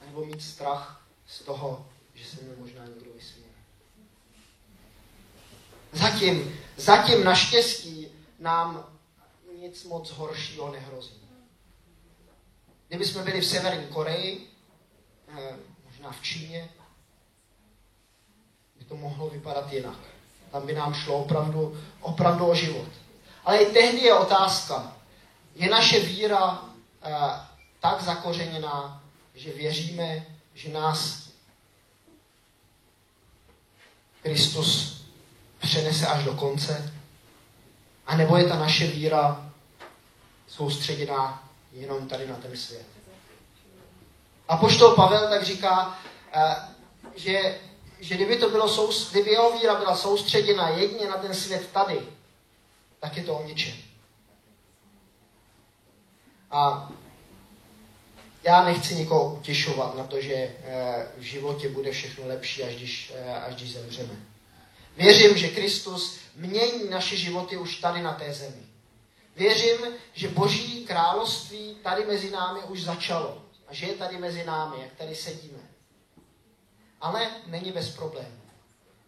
nebo 0.06 0.24
mít 0.24 0.42
strach 0.42 1.02
z 1.26 1.42
toho, 1.42 1.86
že 2.14 2.24
se 2.24 2.42
mi 2.42 2.56
možná 2.56 2.84
někdo 2.84 3.12
vysmí. 3.14 3.41
Zatím, 5.92 6.60
zatím 6.76 7.24
naštěstí 7.24 8.08
nám 8.38 8.84
nic 9.58 9.84
moc 9.84 10.10
horšího 10.10 10.72
nehrozí. 10.72 11.22
Kdyby 12.88 13.06
jsme 13.06 13.22
byli 13.22 13.40
v 13.40 13.46
Severní 13.46 13.86
Koreji, 13.86 14.50
eh, 15.28 15.56
možná 15.84 16.10
v 16.10 16.22
Číně, 16.22 16.68
by 18.78 18.84
to 18.84 18.96
mohlo 18.96 19.30
vypadat 19.30 19.72
jinak. 19.72 19.98
Tam 20.50 20.66
by 20.66 20.74
nám 20.74 20.94
šlo 20.94 21.18
opravdu, 21.18 21.82
opravdu 22.00 22.46
o 22.46 22.54
život. 22.54 22.88
Ale 23.44 23.58
i 23.58 23.72
tehdy 23.72 23.98
je 23.98 24.14
otázka, 24.14 24.96
je 25.54 25.70
naše 25.70 26.00
víra 26.00 26.62
eh, 27.02 27.10
tak 27.80 28.02
zakořeněná, 28.02 29.02
že 29.34 29.52
věříme, 29.52 30.26
že 30.54 30.68
nás 30.68 31.28
Kristus 34.22 35.01
přenese 35.62 36.06
až 36.06 36.24
do 36.24 36.34
konce? 36.34 36.92
A 38.06 38.16
nebo 38.16 38.36
je 38.36 38.44
ta 38.44 38.58
naše 38.58 38.86
víra 38.86 39.52
soustředěná 40.48 41.48
jenom 41.72 42.08
tady 42.08 42.28
na 42.28 42.36
ten 42.36 42.56
svět? 42.56 42.86
A 44.48 44.56
poštol 44.56 44.94
Pavel 44.94 45.28
tak 45.28 45.42
říká, 45.42 45.98
eh, 46.32 46.56
že, 47.16 47.58
že 48.00 48.14
kdyby, 48.14 48.36
to 48.36 48.50
bylo, 48.50 48.92
kdyby 49.10 49.30
jeho 49.30 49.58
víra 49.58 49.74
byla 49.74 49.96
soustředěna 49.96 50.68
jedině 50.68 51.08
na 51.08 51.16
ten 51.16 51.34
svět 51.34 51.68
tady, 51.72 52.00
tak 53.00 53.16
je 53.16 53.24
to 53.24 53.34
o 53.34 53.46
ničem. 53.46 53.74
A 56.50 56.90
já 58.42 58.64
nechci 58.64 58.94
nikoho 58.94 59.34
utěšovat 59.34 59.96
na 59.96 60.04
to, 60.04 60.20
že 60.20 60.34
eh, 60.34 61.06
v 61.18 61.22
životě 61.22 61.68
bude 61.68 61.90
všechno 61.90 62.26
lepší, 62.26 62.62
až 62.62 62.74
když, 62.74 63.12
eh, 63.16 63.34
až 63.34 63.54
když 63.54 63.72
zemřeme. 63.72 64.31
Věřím, 64.96 65.36
že 65.36 65.48
Kristus 65.48 66.18
mění 66.36 66.90
naše 66.90 67.16
životy 67.16 67.56
už 67.56 67.76
tady 67.76 68.02
na 68.02 68.14
té 68.14 68.34
zemi. 68.34 68.66
Věřím, 69.36 69.78
že 70.12 70.28
Boží 70.28 70.84
království 70.86 71.76
tady 71.82 72.06
mezi 72.06 72.30
námi 72.30 72.60
už 72.60 72.82
začalo 72.82 73.44
a 73.68 73.74
že 73.74 73.86
je 73.86 73.94
tady 73.94 74.18
mezi 74.18 74.44
námi, 74.44 74.82
jak 74.82 74.92
tady 74.92 75.14
sedíme. 75.14 75.58
Ale 77.00 77.30
není 77.46 77.72
bez 77.72 77.90
problémů. 77.90 78.42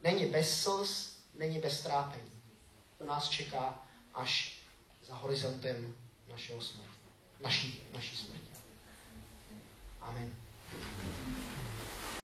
Není 0.02 0.26
bez 0.26 0.62
slz, 0.62 1.16
není 1.34 1.58
bez 1.58 1.82
trápení. 1.82 2.32
To 2.98 3.04
nás 3.04 3.28
čeká 3.28 3.82
až 4.14 4.58
za 5.06 5.14
horizontem 5.14 5.94
našeho 6.30 6.60
smrti. 6.60 6.88
Naší, 7.40 7.82
naší 7.94 8.16
smrti. 8.16 8.48
Amen. 10.00 10.34